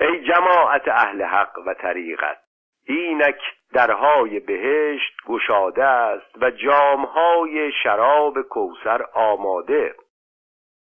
ای 0.00 0.24
جماعت 0.24 0.88
اهل 0.88 1.22
حق 1.22 1.58
و 1.66 1.74
طریقت 1.74 2.38
اینک 2.86 3.40
درهای 3.74 4.40
بهشت 4.40 5.12
گشاده 5.26 5.84
است 5.84 6.42
و 6.42 6.50
جامهای 6.50 7.72
شراب 7.82 8.42
کوسر 8.42 9.02
آماده. 9.14 9.94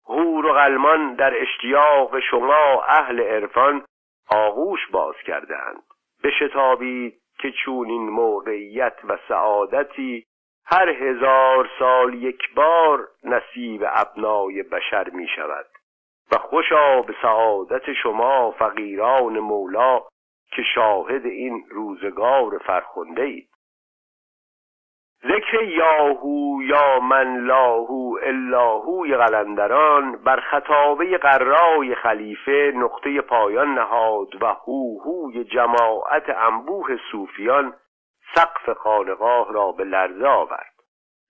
غور 0.05 0.45
و 0.45 0.53
غلمان 0.53 1.15
در 1.15 1.41
اشتیاق 1.41 2.19
شما 2.19 2.83
اهل 2.87 3.19
عرفان 3.19 3.85
آغوش 4.29 4.79
باز 4.91 5.15
کردند 5.25 5.83
بشتابید 6.23 7.13
که 7.39 7.51
چون 7.65 7.89
این 7.89 8.09
موقعیت 8.09 8.95
و 9.09 9.17
سعادتی 9.27 10.25
هر 10.65 10.89
هزار 10.89 11.69
سال 11.79 12.13
یک 12.13 12.53
بار 12.55 13.07
نصیب 13.23 13.83
ابنای 13.85 14.63
بشر 14.63 15.09
می 15.09 15.27
شود 15.35 15.65
و 16.31 16.37
خوشا 16.37 17.01
به 17.01 17.15
سعادت 17.21 17.93
شما 18.03 18.51
فقیران 18.51 19.39
مولا 19.39 20.01
که 20.55 20.61
شاهد 20.75 21.25
این 21.25 21.65
روزگار 21.69 22.57
فرخنده 22.57 23.21
اید. 23.21 23.49
ذکر 25.23 25.63
یاهو 25.63 26.63
یا 26.63 26.99
من 26.99 27.37
لاهو 27.37 28.17
الاهوی 28.23 29.17
قلندران 29.17 30.15
بر 30.15 30.39
خطابه 30.39 31.17
قرای 31.17 31.95
خلیفه 31.95 32.71
نقطه 32.75 33.21
پایان 33.21 33.73
نهاد 33.73 34.43
و 34.43 34.45
هوهوی 34.45 35.43
جماعت 35.43 36.29
انبوه 36.29 36.97
صوفیان 37.11 37.73
سقف 38.35 38.69
خانقاه 38.69 39.53
را 39.53 39.71
به 39.71 39.83
لرزه 39.83 40.27
آورد. 40.27 40.73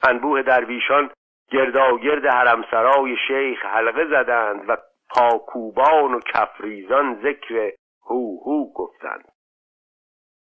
انبوه 0.03 0.41
درویشان 0.41 1.09
گرداگرد 1.51 2.25
حرمسرای 2.25 3.17
شیخ 3.27 3.65
حلقه 3.65 4.05
زدند 4.05 4.69
و 4.69 4.77
پاکوبان 5.09 6.13
و 6.13 6.19
کفریزان 6.19 7.19
ذکر 7.23 7.71
هو 8.09 8.43
هو 8.45 8.73
گفتند 8.73 9.31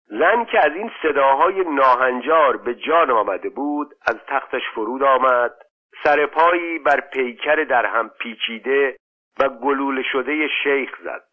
زن 0.07 0.45
که 0.45 0.59
از 0.64 0.73
این 0.73 0.90
صداهای 1.03 1.64
ناهنجار 1.64 2.57
به 2.57 2.75
جان 2.75 3.11
آمده 3.11 3.49
بود 3.49 3.95
از 4.07 4.17
تختش 4.29 4.62
فرود 4.75 5.03
آمد 5.03 5.55
سرپایی 6.05 6.79
بر 6.79 7.01
پیکر 7.01 7.64
در 7.64 7.87
هم 7.87 8.09
پیچیده 8.09 8.97
و 9.40 9.49
گلوله 9.49 10.03
شده 10.12 10.49
شیخ 10.62 10.90
زد. 11.05 11.25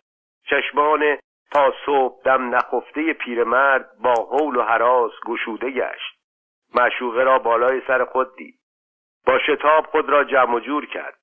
چشمان 0.49 1.17
تا 1.51 1.73
صبح 1.85 2.23
دم 2.23 2.55
نخفته 2.55 3.13
پیرمرد 3.13 3.89
با 4.03 4.13
حول 4.13 4.55
و 4.55 4.61
حراس 4.61 5.11
گشوده 5.25 5.71
گشت. 5.71 6.21
معشوقه 6.75 7.23
را 7.23 7.39
بالای 7.39 7.81
سر 7.87 8.05
خود 8.05 8.35
دید. 8.35 8.59
با 9.27 9.39
شتاب 9.39 9.85
خود 9.85 10.09
را 10.09 10.23
جمع 10.23 10.59
جور 10.59 10.85
کرد. 10.85 11.20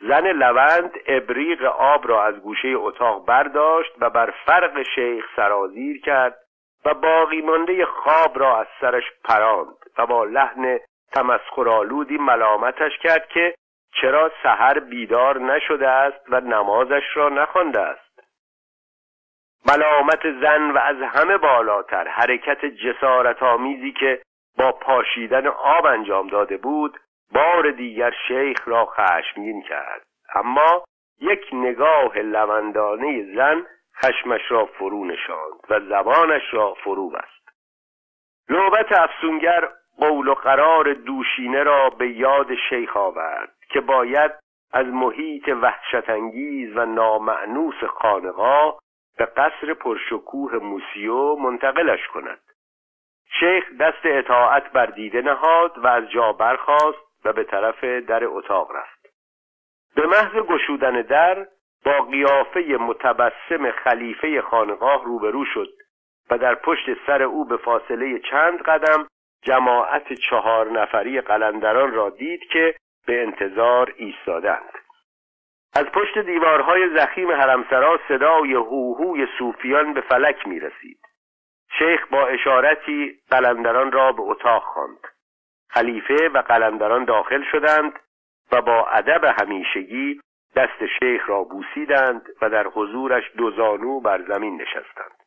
زن 0.00 0.26
لوند 0.26 0.92
ابریق 1.06 1.64
آب 1.64 2.08
را 2.08 2.24
از 2.24 2.34
گوشه 2.40 2.68
اتاق 2.68 3.26
برداشت 3.26 3.92
و 4.00 4.10
بر 4.10 4.34
فرق 4.46 4.82
شیخ 4.94 5.24
سرازیر 5.36 6.00
کرد 6.00 6.38
و 6.84 6.94
باقی 6.94 7.40
مانده 7.40 7.86
خواب 7.86 8.38
را 8.38 8.60
از 8.60 8.66
سرش 8.80 9.04
پراند 9.24 9.76
و 9.98 10.06
با 10.06 10.24
لحن 10.24 10.78
تمسخرآلودی 11.12 12.18
ملامتش 12.18 12.98
کرد 12.98 13.28
که 13.28 13.54
چرا 14.00 14.32
سحر 14.42 14.78
بیدار 14.78 15.40
نشده 15.40 15.88
است 15.88 16.24
و 16.28 16.40
نمازش 16.40 17.04
را 17.14 17.28
نخوانده 17.28 17.80
است. 17.80 18.04
ملامت 19.66 20.22
زن 20.40 20.70
و 20.70 20.78
از 20.78 20.96
همه 20.96 21.36
بالاتر 21.36 22.08
حرکت 22.08 22.64
جسارت 22.64 23.42
آمیزی 23.42 23.92
که 23.92 24.22
با 24.58 24.72
پاشیدن 24.72 25.46
آب 25.46 25.86
انجام 25.86 26.26
داده 26.26 26.56
بود 26.56 27.00
بار 27.32 27.70
دیگر 27.70 28.12
شیخ 28.28 28.68
را 28.68 28.84
خشمگین 28.84 29.62
کرد. 29.62 30.02
اما 30.34 30.84
یک 31.20 31.48
نگاه 31.52 32.18
لوندانه 32.18 33.34
زن 33.36 33.66
خشمش 34.02 34.40
را 34.48 34.66
فرو 34.66 35.04
نشاند 35.04 35.60
و 35.70 35.80
زبانش 35.80 36.42
را 36.52 36.74
فرو 36.74 37.10
بست. 37.10 37.44
نوبت 38.48 38.92
افسونگر 38.92 39.68
قول 39.98 40.28
و 40.28 40.34
قرار 40.34 40.92
دوشینه 40.92 41.62
را 41.62 41.90
به 41.98 42.08
یاد 42.08 42.54
شیخ 42.68 42.96
آورد 42.96 43.54
که 43.70 43.80
باید 43.80 44.30
از 44.72 44.86
محیط 44.86 45.48
وحشتانگیز 45.62 46.76
و 46.76 46.86
نامعنوس 46.86 47.84
خانقاه 47.84 48.78
به 49.18 49.24
قصر 49.24 49.74
پرشکوه 49.74 50.56
موسیو 50.56 51.36
منتقلش 51.36 52.06
کند. 52.06 52.40
شیخ 53.40 53.64
دست 53.80 54.04
اطاعت 54.04 54.72
بر 54.72 54.86
دیده 54.86 55.22
نهاد 55.22 55.78
و 55.78 55.86
از 55.86 56.10
جا 56.10 56.32
برخاست 56.32 57.13
و 57.24 57.32
به 57.32 57.44
طرف 57.44 57.84
در 57.84 58.24
اتاق 58.24 58.72
رفت. 58.76 59.06
به 59.94 60.06
محض 60.06 60.32
گشودن 60.32 61.02
در 61.02 61.46
با 61.84 62.00
قیافه 62.00 62.60
متبسم 62.60 63.70
خلیفه 63.70 64.42
خانقاه 64.42 65.04
روبرو 65.04 65.44
شد 65.44 65.68
و 66.30 66.38
در 66.38 66.54
پشت 66.54 67.06
سر 67.06 67.22
او 67.22 67.44
به 67.44 67.56
فاصله 67.56 68.18
چند 68.18 68.62
قدم 68.62 69.06
جماعت 69.42 70.12
چهار 70.12 70.70
نفری 70.70 71.20
قلندران 71.20 71.92
را 71.92 72.10
دید 72.10 72.40
که 72.52 72.74
به 73.06 73.22
انتظار 73.22 73.94
ایستادند. 73.96 74.72
از 75.76 75.86
پشت 75.86 76.18
دیوارهای 76.18 76.98
زخیم 76.98 77.30
حرمسرا 77.30 78.00
صدای 78.08 78.52
هوهوی 78.52 79.26
صوفیان 79.38 79.94
به 79.94 80.00
فلک 80.00 80.46
می 80.46 80.60
رسید 80.60 80.98
شیخ 81.78 82.06
با 82.10 82.26
اشارتی 82.26 83.18
قلندران 83.30 83.92
را 83.92 84.12
به 84.12 84.22
اتاق 84.22 84.62
خواند. 84.62 85.13
خلیفه 85.68 86.28
و 86.28 86.38
قلندران 86.38 87.04
داخل 87.04 87.42
شدند 87.52 87.92
و 88.52 88.62
با 88.62 88.86
ادب 88.86 89.24
همیشگی 89.24 90.20
دست 90.56 90.86
شیخ 90.98 91.28
را 91.28 91.44
بوسیدند 91.44 92.28
و 92.42 92.50
در 92.50 92.66
حضورش 92.66 93.24
دو 93.36 93.50
زانو 93.50 94.00
بر 94.00 94.22
زمین 94.22 94.62
نشستند. 94.62 95.24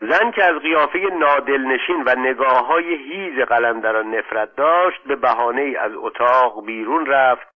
زن 0.00 0.30
که 0.30 0.44
از 0.44 0.56
قیافه 0.56 0.98
نادلنشین 0.98 2.02
و 2.06 2.14
نگاه 2.14 2.66
های 2.66 2.94
هیز 2.94 3.38
قلندران 3.38 4.14
نفرت 4.14 4.56
داشت 4.56 5.02
به 5.02 5.16
بهانه 5.16 5.76
از 5.78 5.92
اتاق 5.94 6.66
بیرون 6.66 7.06
رفت 7.06 7.48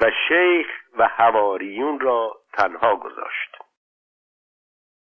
و 0.00 0.10
شیخ 0.28 0.66
و 0.98 1.08
هواریون 1.08 2.00
را 2.00 2.36
تنها 2.52 2.96
گذاشت. 2.96 3.57